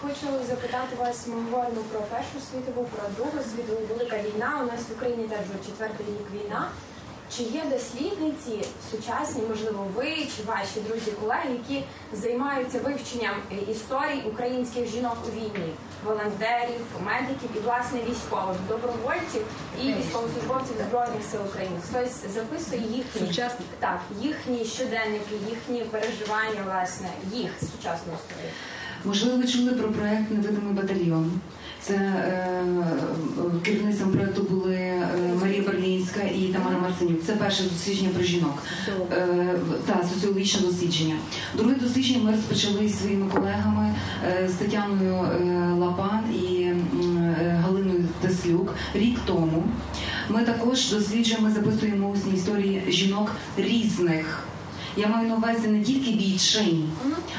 [0.00, 4.58] хочу запитати вас, ми говоримо про Першу світову, про Другу світову, велика війна.
[4.62, 6.68] У нас в Україні теж вже четвертий рік війна.
[7.36, 13.34] Чи є дослідниці сучасні, можливо, ви чи ваші друзі-колеги, які займаються вивченням
[13.68, 15.72] історій українських жінок у війні,
[16.04, 19.42] волонтерів, медиків і власне військових, добровольців
[19.82, 21.76] і військовослужбовців збройних сил України?
[21.90, 23.66] Хтось записує їхні Сучасні.
[23.78, 28.52] так, їхні щоденники, їхні переживання, власне, їх сучасну історію.
[29.04, 31.30] Можливо, ви чули про проект Невидимий батальйон.
[31.80, 32.64] Це е,
[33.62, 35.08] керівництвом проекту були е,
[35.40, 37.22] Марія Берлінська і Тамара Марценюк.
[37.26, 38.62] Це перше дослідження про жінок
[39.12, 39.54] е,
[39.86, 41.14] та соціологічне дослідження.
[41.54, 43.94] Друге дослідження ми розпочали зі своїми колегами
[44.26, 45.44] е, з Тетяною е,
[45.78, 46.76] Лапан і е,
[47.62, 49.64] Галиною Теслюк рік тому.
[50.28, 54.44] Ми також досліджуємо, записуємо усні історії жінок різних.
[54.96, 56.90] Я маю на увазі не тільки бійчинь,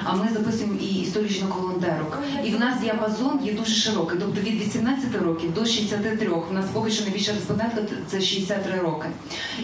[0.03, 2.19] а ми записуємо і історію жінок-волонтерок.
[2.43, 4.19] І в нас діапазон є дуже широкий.
[4.19, 6.27] Тобто від 18 років до 63.
[6.27, 9.07] У нас поки що найбільша респондентка це 63 роки.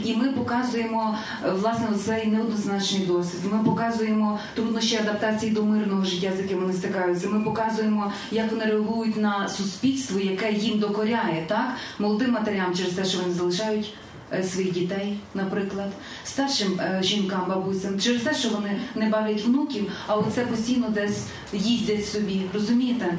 [0.03, 3.41] І ми показуємо е, власне цей неоднозначний досвід.
[3.51, 7.29] Ми показуємо труднощі адаптації до мирного життя, з яким вони стикаються.
[7.29, 13.05] Ми показуємо, як вони реагують на суспільство, яке їм докоряє, так молодим матерям через те,
[13.05, 13.93] що вони залишають.
[14.33, 15.91] Е, своїх дітей, наприклад,
[16.25, 21.25] старшим е, жінкам, бабусям, через те, що вони не бавлять внуків, а оце постійно десь
[21.53, 23.17] їздять собі, розумієте?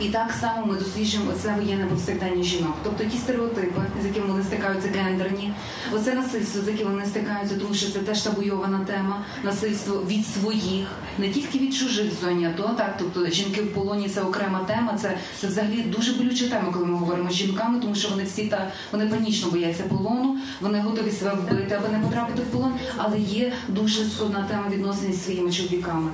[0.00, 2.74] І так само ми досліджуємо оце воєнне повсякдення жінок.
[2.84, 5.52] Тобто ті стереотипи, з якими вони стикаються гендерні,
[5.92, 10.86] оце насильство, з яким вони стикаються, тому що це теж табуйована тема, насильство від своїх,
[11.18, 12.94] не тільки від чужих зоні, а то так.
[12.98, 14.98] Тобто жінки в полоні це окрема тема.
[15.02, 18.44] Це це взагалі дуже болюча тема, коли ми говоримо з жінками, тому що вони всі
[18.44, 22.72] та вони панічно бояться полону, вони готові себе вбити, аби не потрапити в полон.
[22.96, 26.10] Але є дуже складна тема відносин зі своїми чоловіками.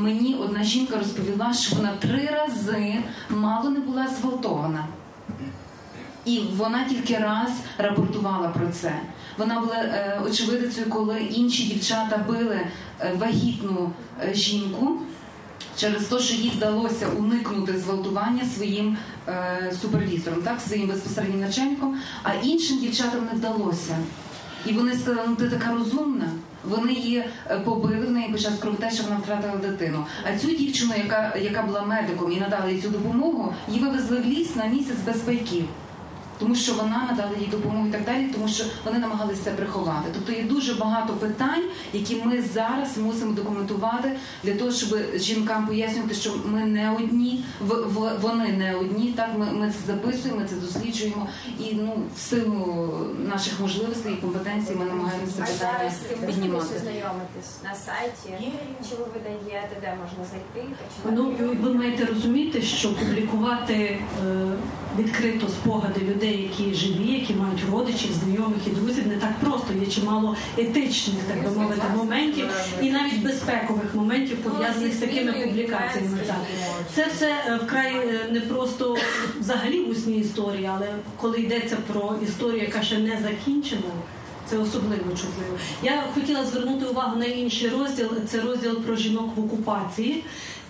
[0.00, 2.94] Мені одна жінка розповіла, що вона три рази
[3.30, 4.86] мало не була зґвалтована.
[6.24, 8.92] І вона тільки раз рапортувала про це.
[9.38, 12.60] Вона була е, очевидицею, коли інші дівчата били
[13.00, 13.92] е, вагітну
[14.22, 14.98] е, жінку
[15.76, 18.96] через те, що їй вдалося уникнути зґвалтування своїм
[19.28, 23.98] е, супервізором, так, своїм безпосереднім начальником, а іншим дівчатам не вдалося.
[24.66, 26.26] І вони сказали, ну ти така розумна.
[26.64, 30.06] Вони її е, побили в неї під час кровотечі, вона втратила дитину.
[30.24, 34.24] А цю дівчину, яка яка була медиком і надала їй цю допомогу, її вивезли в
[34.26, 35.64] ліс на місяць без пайків.
[36.38, 40.08] Тому що вона надала їй допомогу і так далі, тому що вони намагалися це приховати.
[40.14, 41.62] Тобто є дуже багато питань,
[41.92, 44.12] які ми зараз мусимо документувати
[44.44, 49.12] для того, щоб жінкам пояснювати, що ми не одні, в- в- вони не одні.
[49.16, 51.28] Так ми, ми це записуємо, ми це досліджуємо,
[51.60, 52.88] і ну в силу
[53.32, 55.90] наших можливостей і компетенцій ми намагаємося питання
[56.26, 56.76] піднімати.
[56.76, 58.48] ознайомитись на сайті,
[58.90, 60.68] чи ви видаєте, де можна зайти?
[61.12, 63.98] Ну, ви, ви маєте розуміти, що публікувати е,
[64.98, 69.66] відкрито спогади людей, які живі, які мають родичів, знайомих і друзів, не так просто.
[69.80, 72.48] Є чимало етичних, так би мовити, моментів
[72.82, 76.18] і навіть безпекових моментів пов'язаних з такими публікаціями.
[76.26, 76.36] Так.
[76.94, 78.96] Це все е, вкрай е, не просто
[79.40, 80.88] взагалі усні історії, але
[81.20, 83.92] коли йдеться про історію, яка ще не закінчена.
[84.50, 85.58] Це особливо чутливо.
[85.82, 88.08] Я хотіла звернути увагу на інший розділ.
[88.28, 90.24] Це розділ про жінок в окупації.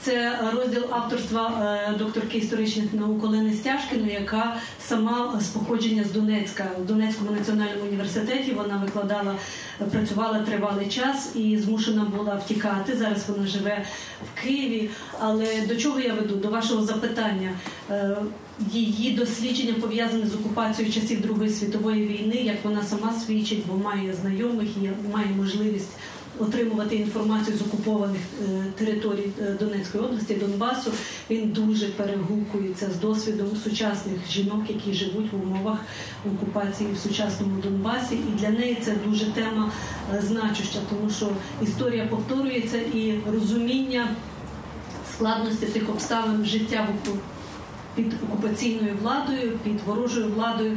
[0.04, 6.66] Це розділ авторства е, докторки історичних наук Олени Стяжкіної, яка сама з походження з Донецька
[6.80, 8.52] в Донецькому національному університеті.
[8.52, 9.34] Вона викладала,
[9.90, 12.96] працювала тривалий час і змушена була втікати.
[12.96, 13.84] Зараз вона живе
[14.34, 14.90] в Києві.
[15.20, 16.34] Але до чого я веду?
[16.34, 17.50] До вашого запитання.
[17.90, 18.16] Е,
[18.72, 24.14] Її дослідження пов'язане з окупацією часів Другої світової війни, як вона сама свідчить, бо має
[24.14, 25.90] знайомих і має можливість
[26.42, 30.90] отримувати інформацію з окупованих е, територій е, Донецької області, Донбасу.
[31.30, 35.78] Він дуже перегукується з досвідом сучасних жінок, які живуть в умовах
[36.34, 38.14] окупації в сучасному Донбасі.
[38.14, 39.72] І для неї це дуже тема
[40.14, 41.28] е, значуща, тому що
[41.62, 44.08] історія повторюється і розуміння
[45.14, 47.10] складності тих обставин життя в
[47.94, 50.76] під окупаційною владою, під ворожою владою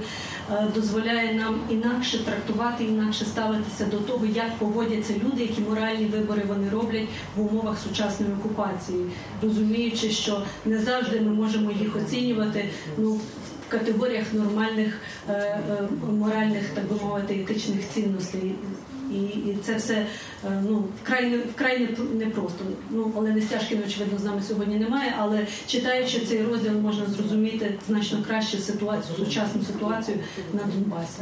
[0.75, 6.69] дозволяє нам інакше трактувати, інакше ставитися до того, як поводяться люди, які моральні вибори вони
[6.69, 9.05] роблять в умовах сучасної окупації,
[9.41, 12.69] розуміючи, що не завжди ми можемо їх оцінювати.
[12.97, 13.19] Ну
[13.67, 18.55] в категоріях нормальних е, е, моральних, так би мовити, етичних цінностей.
[19.11, 19.15] І,
[19.49, 22.65] і це все е, ну вкрай не вкрай не- непросто.
[22.89, 28.23] Ну Олени Стяжкіної, очевидно, з нами сьогодні немає, але читаючи цей розділ, можна зрозуміти значно
[28.27, 30.17] краще ситуацію, сучасну ситуацію
[30.53, 31.21] на Донбасі.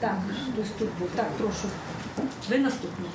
[0.00, 0.18] Так,
[0.56, 1.06] доступно.
[1.16, 1.68] Так, прошу.
[2.50, 3.06] Ви наступні.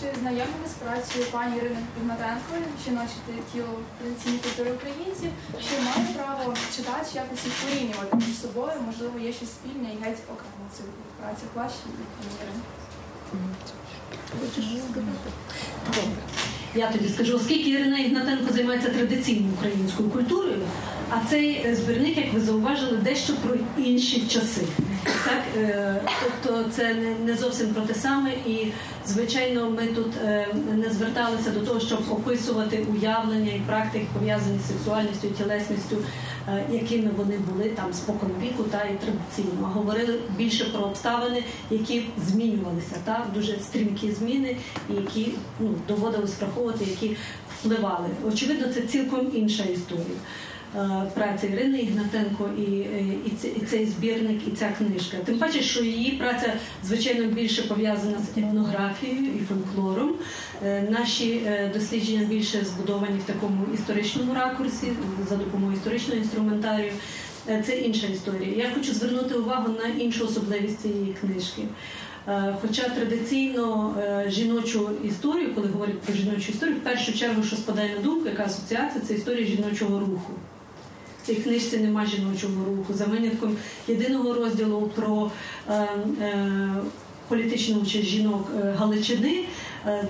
[0.00, 2.52] Чи знайомі ви з працею пані Ірини Ігнатенко,
[2.84, 3.18] жіноче
[3.52, 5.30] тіло традиційної культури українців?
[5.64, 8.76] Чи має право читач якось їх порівнювати між собою?
[8.88, 10.82] Можливо, є щось спільне і геть окремо цю
[11.18, 12.26] працю ваші і
[13.30, 15.12] пані Ірини?
[15.94, 16.22] Добре.
[16.76, 20.58] Я тоді скажу, оскільки Ірина Ігнатенко займається традиційною українською культурою,
[21.10, 23.54] а цей е, збірник, як ви зауважили, дещо про
[23.84, 24.62] інші часи.
[25.24, 28.72] Так, е, тобто це не, зовсім про те саме, і
[29.06, 34.68] звичайно, ми тут е, не зверталися до того, щоб описувати уявлення і практики пов'язані з
[34.68, 35.96] сексуальністю і тілесністю,
[36.70, 39.64] якими вони були там спокон віку та і традиційно.
[39.64, 44.56] А говорили більше про обставини, які змінювалися, та дуже стрімкі зміни,
[44.88, 47.16] які ну, доводилось враховувати, які
[47.60, 48.08] впливали.
[48.28, 50.16] Очевидно, це цілком інша історія.
[50.76, 55.16] Е, Праця Ірини Ігнатенко і, е, і, і цей збірник, і ця книжка.
[55.24, 56.52] Тим паче, що її праця
[56.84, 60.14] звичайно більше пов'язана з етнографією і фольклором.
[60.64, 61.40] Е, Наші
[61.74, 64.92] дослідження більше збудовані в такому історичному ракурсі
[65.28, 66.92] за допомогою історичного інструментарію.
[67.66, 68.64] Це інша історія.
[68.64, 71.62] Я хочу звернути увагу на іншу особливість цієї книжки.
[72.28, 77.56] Е, Хоча традиційно е, жіночу історію, коли говорять про жіночу історію, в першу чергу, що
[77.56, 80.32] спадає на думку, яка асоціація, це історія жіночого руху.
[81.22, 82.94] В цій книжці нема жіночого руху.
[82.94, 83.56] За винятком
[83.88, 85.30] єдиного розділу про
[85.70, 85.88] е,
[86.20, 86.48] е,
[87.28, 89.44] політичну участь жінок е, Галичини,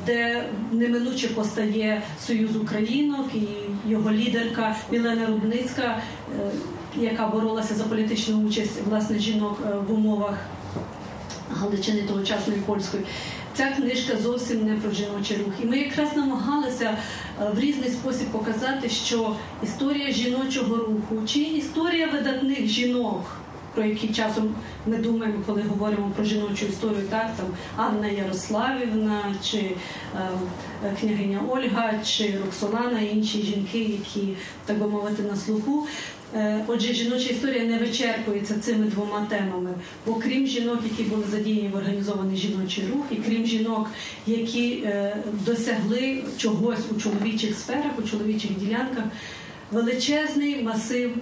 [0.06, 3.46] де неминуче постає Союз Українок і
[3.90, 6.02] його лідерка Мілена Рудницька,
[6.40, 6.50] е,
[6.96, 9.58] яка боролася за політичну участь власне жінок
[9.88, 10.38] в умовах
[11.50, 13.02] Галичини тогочасної польської.
[13.56, 15.52] Ця книжка зовсім не про жіночий рух.
[15.62, 16.96] І ми якраз намагалися
[17.40, 23.22] е, в різний спосіб показати, що історія жіночого руху чи історія видатних жінок,
[23.74, 24.54] про які часом
[24.86, 29.76] ми думаємо, коли говоримо про жіночу історію, так там Анна Ярославівна, чи е,
[31.00, 34.28] княгиня Ольга, чи Роксолана, інші жінки, які
[34.66, 35.86] так би мовити на слуху.
[36.34, 39.70] Е, Отже, жіноча історія не вичерпується цими двома темами.
[40.06, 43.90] Бо крім жінок, які були задіяні в організований жіночий рух, і крім жінок,
[44.26, 45.16] які е,
[45.46, 49.04] досягли чогось у чоловічих сферах, у чоловічих ділянках,
[49.72, 51.14] величезний масив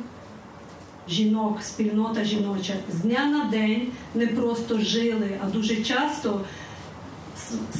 [1.08, 6.40] жінок, спільнота жіноча з дня на день не просто жили, а дуже часто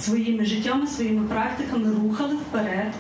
[0.01, 2.93] своїми життями, своїми практиками рухали вперед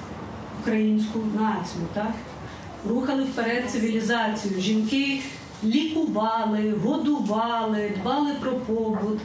[0.63, 1.85] українську націю.
[1.95, 2.13] Так?
[2.89, 4.61] Рухали вперед цивілізацію.
[4.61, 5.21] Жінки
[5.65, 9.19] лікували, годували, дбали про побут,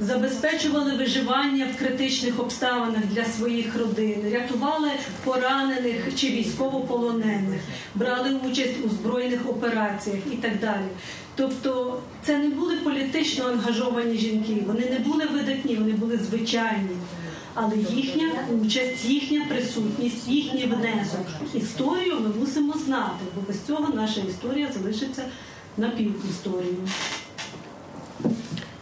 [0.00, 4.90] забезпечували виживання в критичних обставинах для своїх родин, рятували
[5.24, 7.60] поранених чи військовополонених,
[7.94, 10.88] брали участь у збройних операціях і так далі.
[11.36, 16.96] Тобто це не були політично ангажовані жінки, вони не були видатні, вони були звичайні.
[17.54, 18.30] Але їхня
[18.62, 25.22] участь, їхня присутність, їхній внесок історію ми мусимо знати, бо без цього наша історія залишиться
[25.76, 26.88] напівісторією.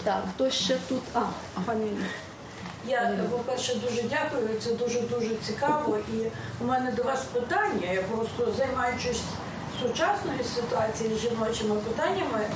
[0.04, 1.02] Так, хто ще тут?
[1.14, 1.20] А,
[1.66, 1.90] пані
[2.88, 5.98] Я, по-перше, дуже дякую, це дуже-дуже цікаво.
[6.14, 6.16] І
[6.64, 7.92] у мене до вас питання.
[7.92, 9.20] Я просто займаючись
[9.82, 12.46] сучасною ситуацією з жіночими питаннями,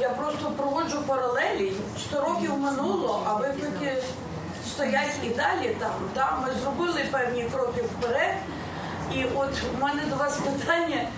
[0.00, 1.72] я просто проводжу паралелі.
[2.00, 4.02] 100 років минуло, а виклики
[4.66, 5.90] стоять і далі там.
[6.14, 8.34] Там ми зробили певні кроки вперед.
[9.14, 11.08] І от у мене до вас питання.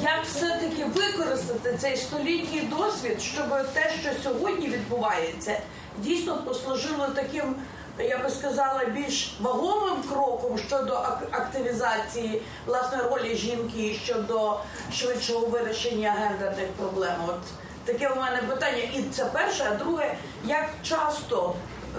[0.00, 5.60] Як все-таки використати цей столітній досвід, щоб те, що сьогодні відбувається,
[5.98, 7.54] дійсно послужило таким,
[7.98, 14.60] я би сказала, більш вагомим кроком щодо ак- активізації власне ролі жінки і щодо
[14.94, 17.14] швидшого вирішення гендерних проблем?
[17.28, 17.40] От
[17.84, 18.82] таке у мене питання.
[18.94, 20.14] І це перше, а друге,
[20.44, 21.54] як часто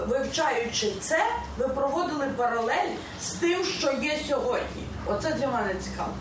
[0.08, 1.18] вивчаючи це,
[1.58, 2.90] ви проводили паралель
[3.22, 4.84] з тим, що є сьогодні?
[5.06, 6.12] Оце для мене цікаво.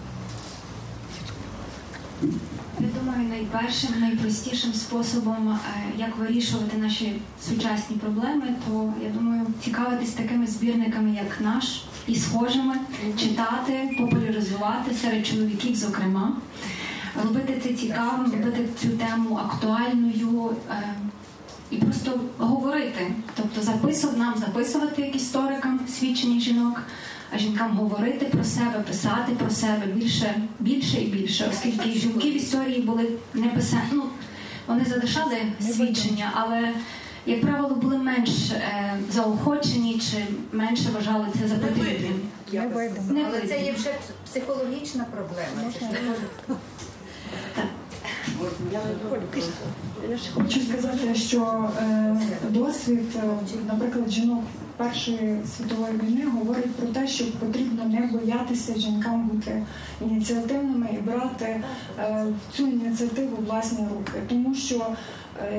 [2.80, 10.12] Я думаю, найпершим, найпростішим способом, е, як вирішувати наші сучасні проблеми, то я думаю, цікавитись
[10.12, 12.76] такими збірниками, як наш, і схожими,
[13.20, 16.38] читати, популяризувати серед чоловіків, зокрема,
[17.24, 20.56] робити це цікавим, робити цю тему актуальною.
[21.74, 26.82] І просто говорити, тобто записувати нам записувати як історикам свідчення жінок,
[27.36, 32.36] а жінкам говорити про себе, писати про себе більше, більше і більше, оскільки жінки в
[32.36, 33.84] історії були не писані.
[33.92, 34.04] Ну,
[34.68, 36.74] вони залишали свідчення, але,
[37.26, 42.22] як правило, були менш е, заохочені чи менше вважали це за потрібним.
[43.10, 43.96] Не Але це є вже
[44.26, 45.72] психологічна проблема.
[47.56, 47.64] Це
[50.34, 52.16] хочу сказати, що е,
[52.50, 53.22] досвід, е,
[53.68, 54.44] наприклад, жінок
[54.78, 59.64] Першої світової війни говорить про те, що потрібно не боятися жінкам бути
[60.02, 61.64] ініціативними і брати
[62.00, 62.26] е,
[62.56, 64.88] цю ініціативу власні руки, тому що.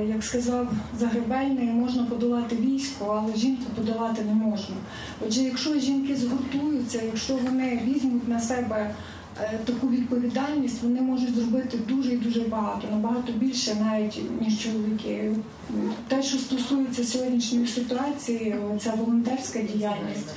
[0.09, 0.69] Як сказав
[0.99, 4.77] Загребельний, можна подолати військо, але жінку подолати не можна.
[5.27, 8.91] Отже, якщо жінки згуртуються, якщо вони візьмуть на себе
[9.65, 15.33] таку відповідальність, вони можуть зробити дуже і дуже багато, набагато більше навіть ніж чоловіки.
[16.09, 20.29] Те, що стосується сьогоднішньої ситуації, ця волонтерська діяльність,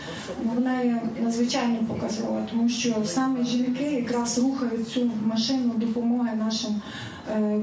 [0.44, 6.82] ну, вона є надзвичайно показова, тому що саме жінки якраз рухають цю машину допомоги нашим.
[7.32, 7.60] е,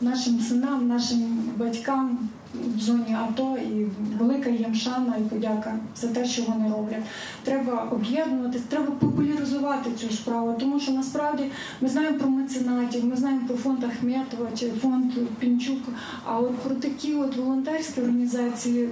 [0.00, 2.18] Нашим синам, нашим батькам
[2.54, 3.86] в зоні АТО і
[4.18, 7.02] велика їм шана і подяка за те, що вони роблять.
[7.42, 11.44] Треба об'єднуватись, треба популяризувати цю справу, тому що насправді
[11.80, 15.78] ми знаємо про меценатів, ми знаємо про фонд Ахметова чи фонд Пінчук.
[16.24, 18.88] А от про такі от волонтерські організації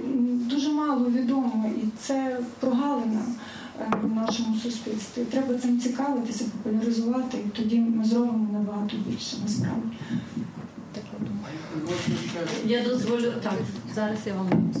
[0.49, 3.21] дуже мало відомо, і це прогалина
[3.79, 5.23] е, в нашому суспільстві.
[5.31, 9.97] Треба цим цікавитися, популяризувати, і тоді ми зробимо набагато більше насправді.
[12.65, 13.53] Я дозволю так,
[13.95, 14.71] зараз я вам.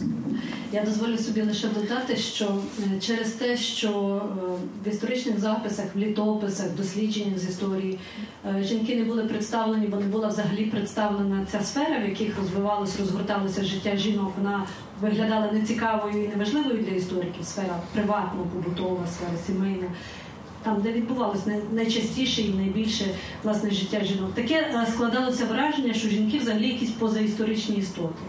[0.73, 5.97] Я дозволю собі лише додати, що е, через те, що е, в історичних записах, в
[5.97, 7.99] літописах, дослідженнях з історії
[8.45, 12.99] е, жінки не були представлені, бо не була взагалі представлена ця сфера, в яких розвивалося,
[12.99, 14.33] розгорталося життя жінок.
[14.37, 14.67] Вона
[15.01, 17.45] виглядала нецікавою і неважливою для істориків.
[17.45, 19.87] Сфера приватна, побутова, сфера сімейна.
[20.63, 23.05] Там, де відбувалося найчастіше і найбільше
[23.43, 28.21] власне життя жінок, таке е, складалося враження, що жінки взагалі якісь позаісторичні істоти.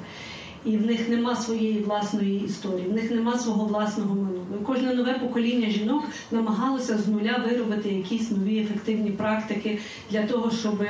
[0.64, 4.64] І в них нема своєї власної історії, в них нема свого власного минулого.
[4.66, 9.78] Кожне нове покоління жінок намагалося з нуля виробити якісь нові ефективні практики
[10.10, 10.84] для того, щоб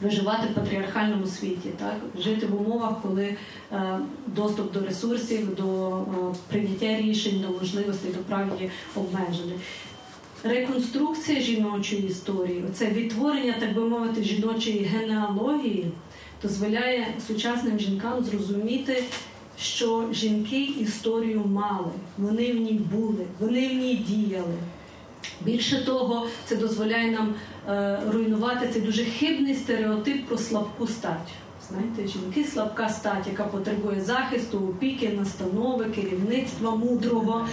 [0.00, 3.36] виживати в патріархальному світі, так жити в умовах, коли
[3.72, 6.02] е, доступ до ресурсів, до е,
[6.48, 9.54] прийняття рішень, до можливостей, до прав є обмежений.
[10.44, 15.90] Реконструкція жіночої історії, це відтворення, так би мовити, жіночої генеалогії,
[16.42, 19.04] дозволяє сучасним жінкам зрозуміти,
[19.60, 24.54] що жінки історію мали, вони в ній були, вони в ній діяли.
[25.40, 27.34] Більше того, це дозволяє нам
[27.68, 31.28] е, руйнувати цей дуже хибний стереотип про слабку стать.
[31.70, 37.46] Знаєте, жінки слабка стать, яка потребує захисту, опіки, настанови, керівництва мудрого,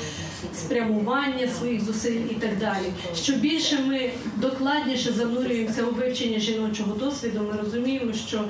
[0.55, 2.93] спрямування своїх зусиль і так далі.
[3.15, 8.43] Що більше ми докладніше занурюємося у вивчення жіночого досвіду, ми розуміємо, що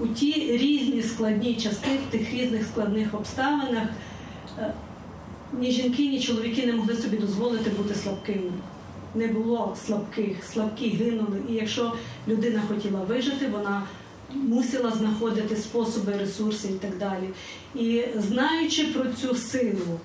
[0.00, 3.88] у ті різні складні частини, в тих різних складних обставинах
[4.58, 4.72] е,
[5.52, 8.52] ні жінки, ні чоловіки не могли собі дозволити бути слабкими.
[9.14, 11.38] Не було слабких, слабкі гинули.
[11.50, 11.92] І якщо
[12.28, 13.82] людина хотіла вижити, вона
[14.34, 17.28] мусила знаходити способи, ресурси і так далі.
[17.74, 20.00] І знаючи про цю силу,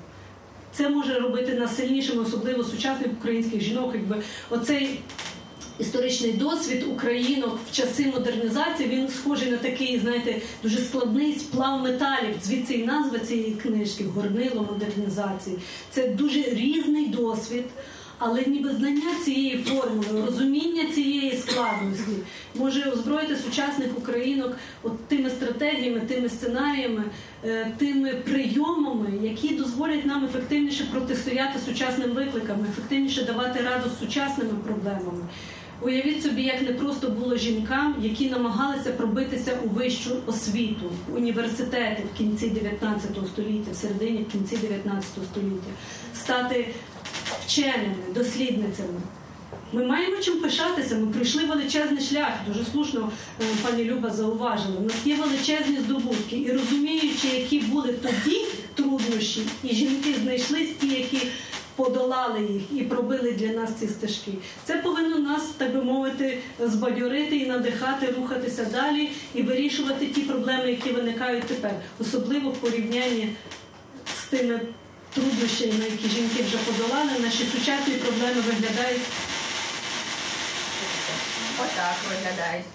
[0.72, 5.00] це може робити нас сильнішими, особливо сучасних українських жінок, якби оцей
[5.80, 12.36] історичний досвід українок в часи модернізації він схожий на такий, знаєте, дуже складний сплав металів.
[12.44, 15.58] Звідси і назва цієї книжки Горнило модернізації.
[15.92, 17.64] Це дуже різний досвід.
[18.26, 22.12] Але ніби знання цієї формули, розуміння цієї складності
[22.56, 27.04] може озброїти сучасних українок от тими стратегіями, тими сценаріями,
[27.46, 34.54] е, тими прийомами, які дозволять нам ефективніше протистояти сучасним викликам, ефективніше давати раду з сучасними
[34.66, 35.24] проблемами.
[35.82, 42.18] Уявіть собі, як не просто було жінкам, які намагалися пробитися у вищу освіту, університети в
[42.18, 45.72] кінці 19 століття, в середині в кінці 19 століття,
[46.16, 46.66] стати
[47.46, 49.02] вченими, дослідницями.
[49.74, 50.96] Ми маємо чим пишатися.
[50.96, 52.30] Ми пройшли величезний шлях.
[52.48, 53.12] Дуже слушно
[53.42, 54.78] е, пані Люба зауважила.
[54.80, 60.88] У нас є величезні здобутки, і розуміючи, які були тоді труднощі, і жінки знайшлись ті,
[60.88, 61.28] які
[61.76, 64.32] подолали їх і пробили для нас ці стежки.
[64.66, 70.72] Це повинно нас, так би мовити, збадьорити і надихати, рухатися далі і вирішувати ті проблеми,
[70.72, 73.30] які виникають тепер, особливо в порівнянні
[74.24, 74.60] з тими
[75.14, 77.12] труднощами, які жінки вже подолали.
[77.20, 79.02] Наші сучасні проблеми виглядають.
[81.60, 82.66] Отак виглядають.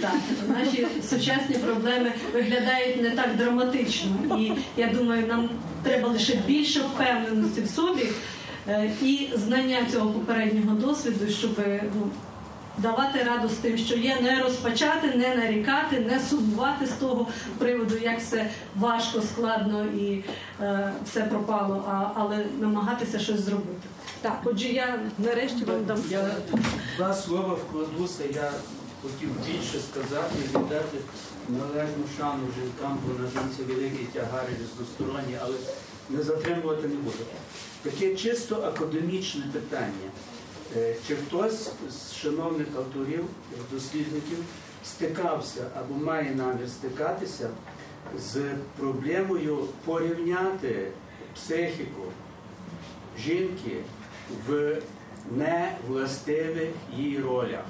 [0.00, 5.50] Так, наші сучасні проблеми виглядають не так драматично, і я думаю, нам
[5.82, 8.08] треба лише більше впевненості в собі
[8.68, 11.60] е, і знання цього попереднього досвіду, щоб
[11.94, 12.10] ну,
[12.78, 17.26] давати раду з тим, що є, не розпачати, не нарікати, не сумувати з того
[17.58, 20.24] приводу, як все важко, складно і
[20.60, 23.88] е, все пропало, а, але намагатися щось зробити.
[24.20, 26.30] Так, отже, я нарешті вам дам Я
[26.96, 28.50] два слова вкладуся, я
[29.02, 30.98] хотів більше сказати і віддати
[31.48, 35.54] належну шану жінкам, бо на жінці великий тягар і різносторонні, але
[36.10, 37.24] не затримувати не буду.
[37.82, 40.10] Таке чисто академічне питання.
[40.76, 43.24] Е, Чи хтось з шановних авторів,
[43.72, 44.38] дослідників
[44.84, 47.50] стикався або має намір стикатися
[48.18, 48.42] з
[48.76, 50.88] проблемою порівняти
[51.34, 52.02] психіку
[53.18, 53.76] жінки
[54.46, 54.76] в
[55.36, 57.64] невластивих їй ролях?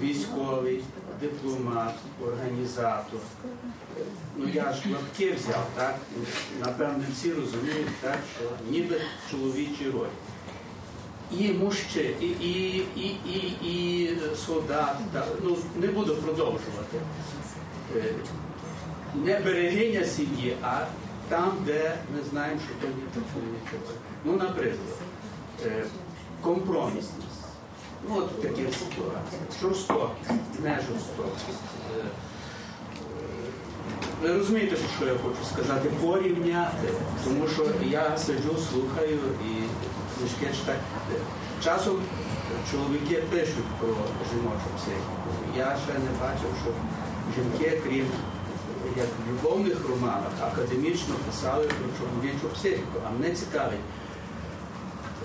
[0.00, 0.84] Військовий,
[1.20, 1.94] дипломат,
[2.26, 3.20] організатор.
[4.36, 5.96] Ну я ж лапки взяв, так?
[6.60, 9.00] Напевне, всі розуміють, так, що ніби
[9.30, 10.08] чоловічі ролі.
[11.38, 14.16] І мужчини, і, і, і, і, і
[14.46, 16.96] солдат, так, ну не буду продовжувати.
[17.96, 18.14] Е,
[19.14, 20.80] Не берегиня сім'ї, а
[21.28, 23.94] там, де ми знаємо, що то не чоловічі.
[24.24, 24.96] Ну, наприклад,
[25.66, 25.84] е,
[26.42, 27.14] компромісність.
[28.08, 29.40] Ну, от такі ситуації.
[29.62, 31.64] Жорстокість, не жорстокість.
[32.00, 32.04] Е,
[34.22, 35.90] Ви розумієте, що я хочу сказати?
[36.02, 36.88] Порівняти.
[37.24, 39.52] Тому що я сиджу, слухаю і
[40.20, 40.78] книжки читаю.
[41.64, 42.02] Часом
[42.70, 43.88] чоловіки пишуть про
[44.30, 45.12] жіночу психіку.
[45.56, 46.72] Я ще не бачив, що
[47.36, 48.06] жінки, крім
[48.96, 53.00] як в любовних романах, академічно писали про чоловічу психіку.
[53.06, 53.80] А мене цікавить,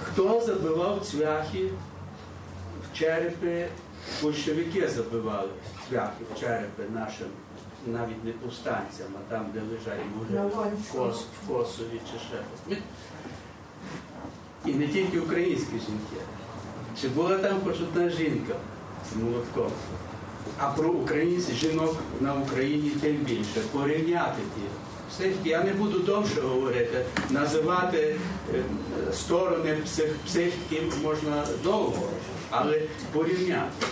[0.04, 1.70] хто забивав цвяхи
[2.84, 3.68] в черепи,
[4.24, 5.50] большевики забивали
[5.90, 7.28] цвяхи в черепи нашим
[7.88, 12.78] навіть не повстанцям, а там, де лежать могили в, Кос, в Косові чи ще.
[14.66, 16.26] І не тільки українські жінки.
[17.02, 18.56] Чи була там хоч одна жінка
[19.14, 19.72] з молотком?
[20.60, 23.60] А про українців жінок на Україні тим більше.
[23.72, 24.62] Порівняти ті.
[25.10, 28.16] Психіки, я не буду довше говорити, називати
[28.56, 28.64] е,
[29.14, 29.78] сторони
[30.26, 32.10] психіки можна довго,
[32.50, 32.82] але
[33.14, 33.86] порівняти.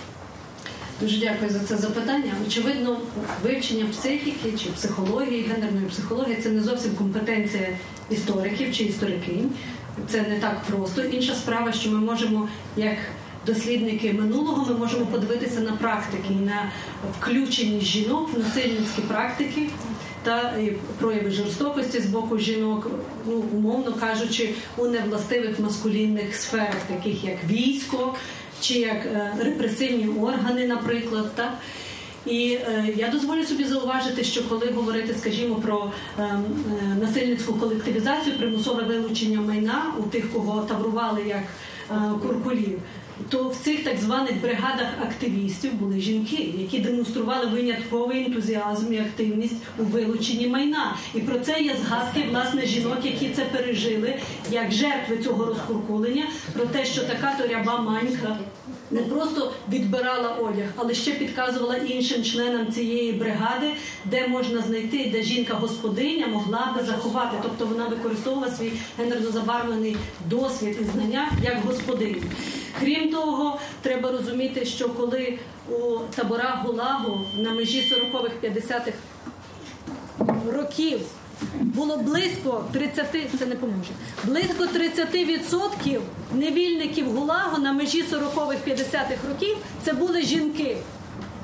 [1.01, 2.33] Дуже дякую за це запитання.
[2.47, 2.97] Очевидно,
[3.43, 7.67] вивчення психіки чи психології, гендерної психології це не зовсім компетенція
[8.09, 9.51] істориків чи історикинь.
[10.09, 11.03] Це не так просто.
[11.03, 12.47] Інша справа, що ми можемо,
[12.77, 12.97] як
[13.45, 16.71] дослідники минулого, ми можемо подивитися на практики, на
[17.19, 19.69] включеність жінок в насильницькі практики
[20.23, 20.53] та
[20.99, 22.91] прояви жорстокості з боку жінок,
[23.27, 28.15] ну умовно кажучи, у невластивих маскулінних сферах, таких як військо
[28.61, 31.35] чи як е, репресивні органи, наприклад.
[31.35, 31.53] Так?
[32.25, 36.41] І е, я дозволю собі зауважити, що коли говорити, скажімо, про е, е,
[37.01, 41.43] насильницьку колективізацію, примусове вилучення майна у тих, кого таврували як
[41.91, 42.79] е, куркулів,
[43.29, 49.55] то в цих так званих бригадах активістів були жінки, які демонстрували винятковий ентузіазм і активність
[49.79, 50.95] у вилученні майна.
[51.13, 54.19] І про це є згадки власне жінок, які це пережили
[54.51, 56.23] як жертви цього розкуркулення,
[56.53, 58.37] про те, що така то ряба манька
[58.93, 63.71] не просто відбирала одяг, але ще підказувала іншим членам цієї бригади,
[64.05, 67.37] де можна знайти, де жінка-господиня могла би заховати.
[67.41, 69.97] Тобто вона використовувала свій гендерно забарвлений
[70.29, 72.21] досвід і знання як господиня.
[72.79, 75.39] Крім того, треба розуміти, що коли
[75.69, 78.93] у таборах Гулагу на межі 40-х, 50-х
[80.53, 80.99] років
[81.61, 83.05] було близько 30,
[83.39, 83.91] це не поможе,
[84.23, 85.99] близько 30%
[86.33, 90.77] невільників ГУЛАГу на межі 40-х, 50-х років це були жінки.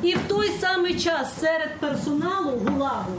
[0.04, 3.14] І в той самий час серед персоналу ГУЛАГу,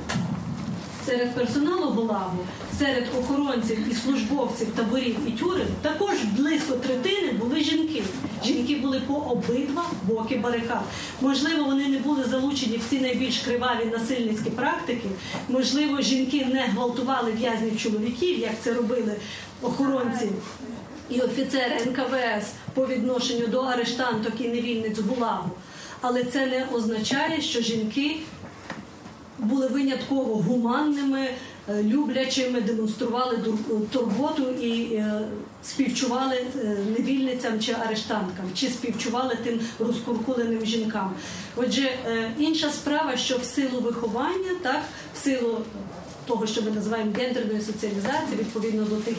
[1.06, 2.38] серед персоналу ГУЛАГу,
[2.80, 8.02] серед охоронців і службовців таборів і тюрем також близько третини були жінки.
[8.44, 10.82] Жінки були по обидва боки барикад.
[11.20, 15.08] Можливо, вони не були залучені в ці найбільш криваві насильницькі практики.
[15.48, 19.16] Можливо, жінки не гвалтували в'язнів чоловіків, як це робили
[19.62, 20.28] охоронці
[21.10, 25.50] і офіцери НКВС по відношенню до арештанток і невільниць ГУЛАГу.
[26.00, 28.16] Але це не означає, що жінки
[29.38, 31.28] були винятково гуманними,
[31.70, 33.38] е, люблячими, демонстрували
[33.90, 35.20] турботу і е,
[35.64, 41.14] співчували е, невільницям чи арештанткам, чи співчували тим розкуркуленим жінкам.
[41.56, 41.90] Отже,
[42.38, 44.82] інша справа, що в силу виховання, так,
[45.14, 45.58] в силу
[46.26, 49.16] того, що ми називаємо гендерною соціалізацією, відповідно до тих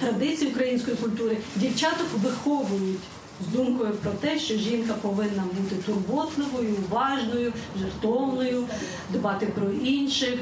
[0.00, 3.00] традицій української культури, дівчаток виховують
[3.40, 8.64] з думкою про те, що жінка повинна бути турботливою, уважною, жертовною,
[9.12, 10.34] дбати про інших,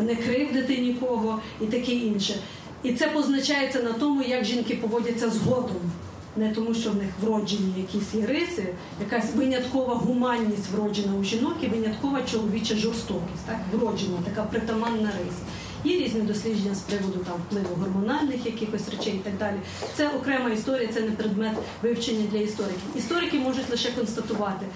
[0.00, 2.34] не кривдити нікого і таке інше.
[2.82, 5.76] І це позначається на тому, як жінки поводяться згодом.
[6.36, 11.54] Не тому, що в них вроджені якісь є риси, якась виняткова гуманність вроджена у жінок
[11.62, 15.42] і виняткова чоловіча жорстокість, так вроджена, така притаманна риса.
[15.84, 19.56] Є різні дослідження з приводу там впливу гормональних якихось речей і так далі.
[19.96, 21.52] Це окрема історія, це не предмет
[21.82, 22.80] вивчення для істориків.
[22.96, 24.66] Історики можуть лише констатувати,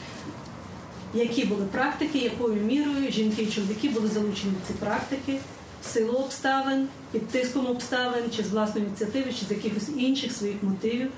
[1.14, 5.38] які були практики, якою мірою жінки і чоловіки були залучені в ці практики,
[5.82, 10.56] в силу обставин, під тиском обставин, чи з власної ініціативи, чи з якихось інших своїх
[10.62, 11.10] мотивів,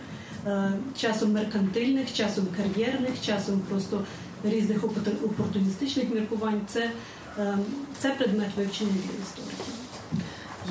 [0.46, 4.04] е, часом меркантильних, часом кар'єрних, часом просто
[4.44, 6.60] різних опорт- опортуністичних міркувань.
[6.68, 6.90] Це,
[7.98, 9.74] це предмет вивчення для істориків.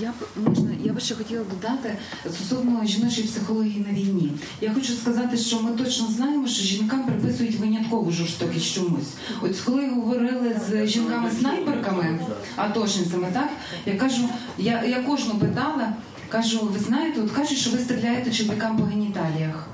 [0.01, 1.97] Я б можна, я би ще хотіла додати
[2.29, 4.31] стосовно жіночої психології на війні.
[4.61, 9.13] Я хочу сказати, що ми точно знаємо, що жінкам приписують виняткову жорстокість чомусь.
[9.41, 12.19] От коли говорили з жінками-снайперками,
[12.55, 13.49] атошницями, так
[13.85, 15.93] я кажу, я, я кожну питала,
[16.29, 19.67] кажу, ви знаєте, от кажуть, що ви стріляєте чоловікам по геніталіях.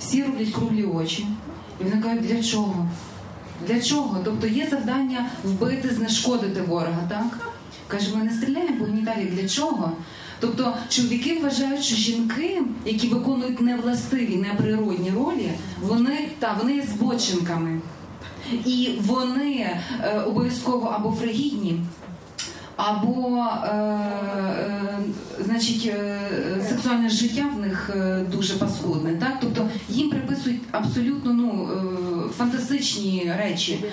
[0.00, 1.26] Всі роблять круглі очі.
[1.80, 2.88] І вони кажуть, для чого?
[3.68, 4.20] Для чого?
[4.24, 7.38] Тобто є завдання вбити, знешкодити ворога, так?
[7.88, 9.26] Каже, ми не стріляємо по геніталії.
[9.26, 9.92] Для чого?
[10.40, 15.50] Тобто чоловіки вважають, що жінки, які виконують невластиві, неприродні ролі,
[15.82, 17.80] вони та вони є збочинками.
[18.64, 21.80] І вони е, обов'язково або фригідні,
[22.76, 24.98] або е, е,
[25.44, 26.18] значить, е,
[26.68, 29.12] сексуальне життя в них е, дуже паскудне.
[29.12, 29.36] Так?
[29.40, 33.84] Тобто їм приписують абсолютно ну, е, фантастичні речі.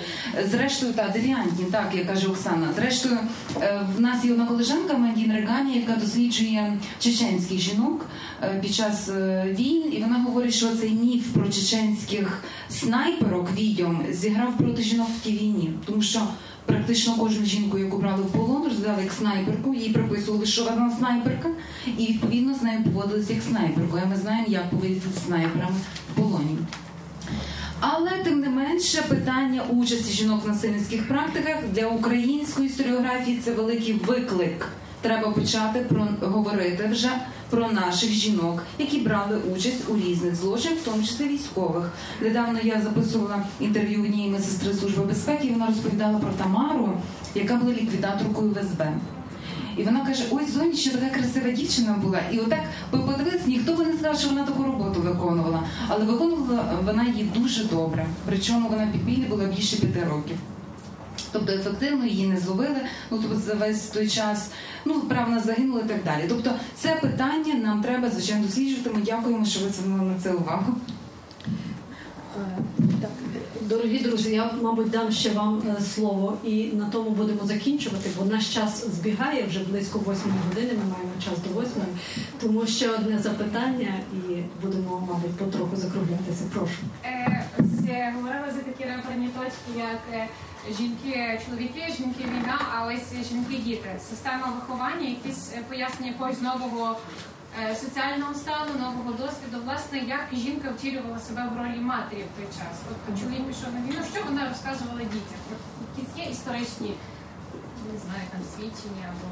[0.50, 2.68] Зрештою, та девіантні, так як каже Оксана.
[2.76, 3.18] Зрештою,
[3.60, 8.06] е, в нас є одна колежанка Мандін Регані, яка досліджує чеченських жінок
[8.42, 14.02] е, під час е, війн, і вона говорить, що цей міф про чеченських снайперок відьом
[14.10, 16.20] зіграв проти жінок в тій війні, тому що.
[16.66, 21.48] Практично кожну жінку, яку брали в полон, розглядали як снайперку, їй приписували, що вона снайперка,
[21.98, 24.02] і відповідно з нею поводилися як снайперкою.
[24.06, 25.76] А ми знаємо, як поводитися з снайперами
[26.12, 26.58] в полоні.
[27.80, 33.92] Але тим не менше питання участі жінок в насильницьких практиках для української історіографії це великий
[33.92, 34.68] виклик.
[35.00, 37.10] Треба почати про говорити вже
[37.54, 41.90] про наших жінок, які брали участь у різних злочинах, в тому числі військових.
[42.22, 45.46] Недавно я записувала інтерв'ю однієї медсестри служби безпеки.
[45.46, 46.92] і Вона розповідала про Тамару,
[47.34, 48.92] яка була ліквідаторкою ВСБ.
[49.76, 52.20] І вона каже: ой, Зонічна така красива дівчина була.
[52.32, 52.60] І отак
[52.92, 55.62] ви подивитися, ніхто би не сказав, що вона таку роботу виконувала.
[55.88, 58.06] Але виконувала вона її дуже добре.
[58.26, 60.36] Причому вона підпілі була більше п'яти років.
[61.34, 62.76] Тобто ефективно її не зловили,
[63.10, 64.50] ну тобто за весь той час,
[64.84, 66.24] ну правда загинули і так далі.
[66.28, 68.90] Тобто, це питання нам треба звичайно досліджувати.
[68.90, 70.74] Ми дякуємо, що ви звернули на це увагу.
[73.60, 78.24] Дорогі друзі, я, мабуть, дам ще вам е, слово і на тому будемо закінчувати, бо
[78.24, 80.72] наш час збігає вже близько восьмої години.
[80.72, 81.88] Ми маємо час до восьмої.
[82.40, 86.44] Тому ще одне запитання, і будемо, мабуть, потроху закруглятися.
[86.52, 86.78] Прошу.
[87.04, 87.46] Е,
[87.88, 88.14] е,
[88.54, 90.28] за такі реперні точки, як е,
[90.68, 93.90] жінки, чоловіки, жінки війна, а ось жінки діти.
[94.10, 96.96] Система виховання, якісь е, пояснення якогось нового
[97.62, 99.64] е, соціального стану, нового досвіду.
[99.64, 102.74] Власне, як жінка втілювала себе в ролі матері в той час.
[102.88, 105.40] Тобто чоловік пішов на війну, що вона розказувала дітям?
[105.96, 106.94] Якісь є історичні,
[107.92, 109.26] не знаю, там свідчення або.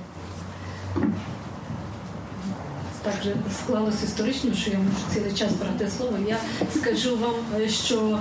[3.03, 6.19] так же склалося історично, що я можу цілий час брати слово.
[6.29, 6.39] Я
[6.75, 8.19] скажу вам, е, що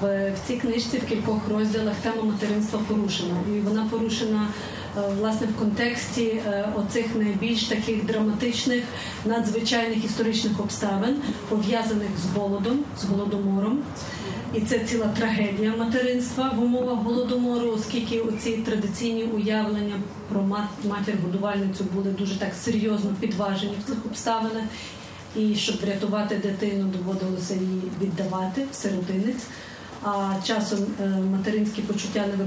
[0.00, 4.48] в, в цій книжці в кількох розділах тема материнства порушена, і вона порушена.
[4.98, 8.82] е, Власне, в контексті е, оцих найбільш таких драматичних,
[9.24, 11.16] надзвичайних історичних обставин,
[11.48, 13.78] пов'язаних з голодом, з голодомором,
[14.54, 19.94] і це ціла трагедія материнства в умовах голодомору, оскільки оці традиційні уявлення
[20.28, 24.62] про мат- матір-годувальницю були дуже так серйозно підважені в цих обставинах.
[25.36, 29.42] І щоб врятувати дитину, доводилося її віддавати в сиротинець.
[30.04, 32.44] А часом е, материнські почуття не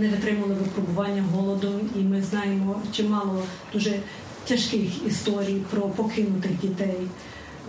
[0.00, 3.42] не витримали випробування голодом, і ми знаємо чимало
[3.72, 3.98] дуже
[4.44, 7.00] тяжких історій про покинутих дітей,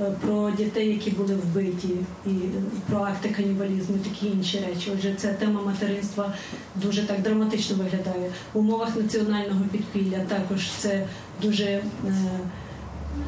[0.01, 1.95] е, про дітей, які були вбиті,
[2.25, 4.91] і е, про акти канібалізму, такі інші речі.
[4.93, 6.33] Отже, ця тема материнства
[6.75, 8.31] дуже так драматично виглядає.
[8.53, 11.07] В умовах національного підпілля також це
[11.41, 11.81] дуже.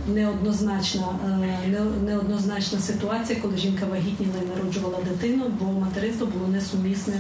[0.08, 1.08] Неоднозначна,
[1.66, 7.14] е, неоднозначна ситуація, коли жінка вагітніла і народжувала дитину, бо материнство було несумісне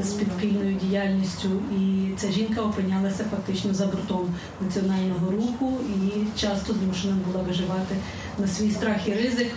[0.00, 1.48] з підпільною діяльністю,
[1.80, 7.96] і ця жінка опинялася фактично за бортом національного руху і часто змушена була виживати
[8.38, 9.48] на свій страх і ризик.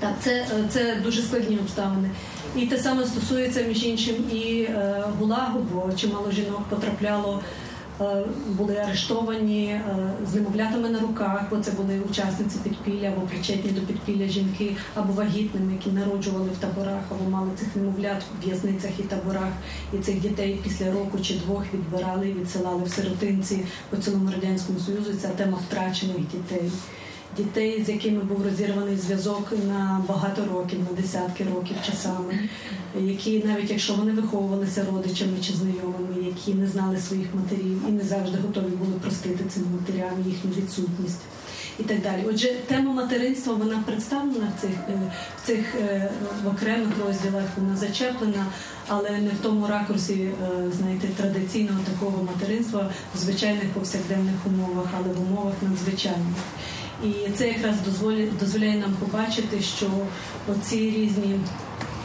[0.00, 2.10] Так, це, е, це дуже складні обставини.
[2.56, 7.40] І те саме стосується між іншим і е, гулагу, бо чимало жінок потрапляло,
[8.46, 9.82] були арештовані е,
[10.30, 15.12] з немовлятами на руках, бо це були учасниці підпілля або причетні до підпілля жінки, або
[15.12, 19.52] вагітними, які народжували в таборах, або мали цих немовлят в в'язницях і таборах.
[19.94, 24.78] І цих дітей після року чи двох відбирали і відсилали в сиротинці по цілому радянському
[24.78, 25.14] союзу.
[25.22, 26.70] Ця тема втрачених дітей
[27.38, 32.48] дітей, з якими був розірваний зв'язок на багато років, на десятки років часами,
[33.00, 38.02] які навіть якщо вони виховувалися родичами чи знайомими, які не знали своїх матерів і не
[38.04, 41.20] завжди готові були простити цим матерям їхню відсутність.
[41.78, 42.24] І так далі.
[42.28, 45.12] Отже, тема материнства вона представлена в цих е,
[45.42, 46.10] в цих е,
[46.44, 48.46] в окремих розділах, вона зачеплена,
[48.88, 50.32] але не в тому ракурсі, е,
[50.78, 56.36] знаєте, традиційного такого материнства в звичайних повсякденних умовах, але в умовах надзвичайних.
[57.04, 59.86] І це якраз дозволяє, дозволяє нам побачити, що
[60.48, 61.40] оці різні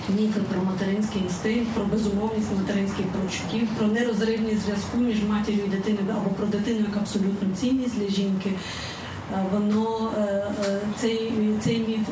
[0.09, 6.17] міфи про материнський інстинкт, про безумовність материнських почуттів, про нерозривність зв'язку між матір'ю і дитиною
[6.17, 8.51] або про дитину як абсолютну цінність для жінки,
[9.33, 10.21] е, воно е,
[10.65, 11.33] е, цей,
[11.63, 12.07] цей міф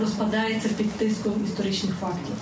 [0.00, 2.34] розпадається під тиском історичних фактів.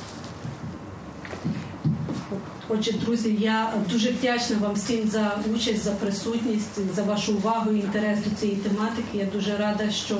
[2.68, 7.76] Отже, друзі, я дуже вдячна вам всім за участь, за присутність, за вашу увагу і
[7.76, 9.18] інтерес до цієї тематики.
[9.18, 10.18] Я дуже рада, що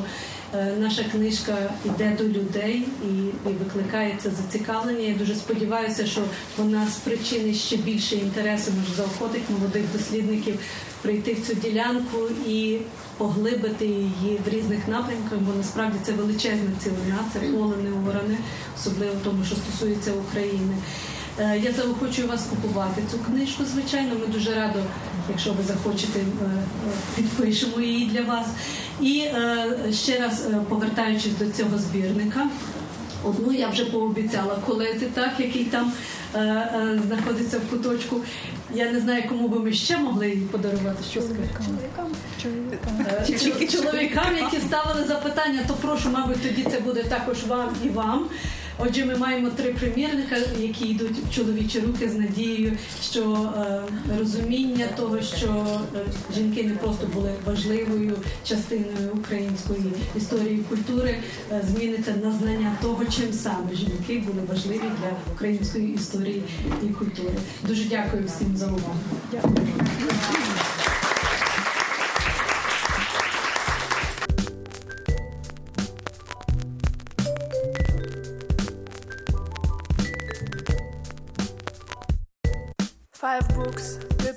[0.55, 5.09] е, наша книжка йде до людей і, викликає це зацікавлення.
[5.09, 6.21] Я дуже сподіваюся, що
[6.59, 10.59] вона спричинить ще більше інтересу, може заохотить молодих дослідників
[11.03, 12.19] прийти в цю ділянку
[12.49, 12.79] і
[13.17, 18.39] поглибити її в різних напрямках, бо насправді це величезна цілина, це поле не оране,
[18.77, 20.75] особливо тому, що стосується України.
[21.39, 23.65] Е, Я заохочую вас купувати цю книжку.
[23.65, 24.79] Звичайно, ми дуже радо,
[25.29, 26.63] якщо ви захочете, е, е,
[27.17, 28.47] підпишемо її для вас.
[29.01, 29.25] І
[29.93, 32.47] ще раз повертаючись до цього збірника.
[33.25, 35.93] Одну я вже пообіцяла колезі, так який там
[36.35, 38.21] е, е, знаходиться в куточку.
[38.75, 41.05] Я не знаю, кому би ми ще могли її подарувати.
[41.11, 41.49] Що скажете?
[43.01, 47.89] Е, чо- Чоловікам, які ставили запитання, то прошу, мабуть, тоді це буде також вам і
[47.89, 48.27] вам.
[48.79, 53.81] Отже, ми маємо три примірника, які йдуть в чоловічі руки з надією, що е,
[54.19, 55.99] розуміння того, що е,
[56.35, 61.17] жінки не просто були важливою частиною української історії і культури,
[61.53, 66.43] е, зміниться на знання того, чим саме жінки були важливі для української історії
[66.83, 67.31] і культури.
[67.69, 69.01] Дуже дякую всім за увагу.
[69.33, 69.57] Дякую.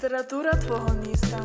[0.07, 1.39] Література твого міста.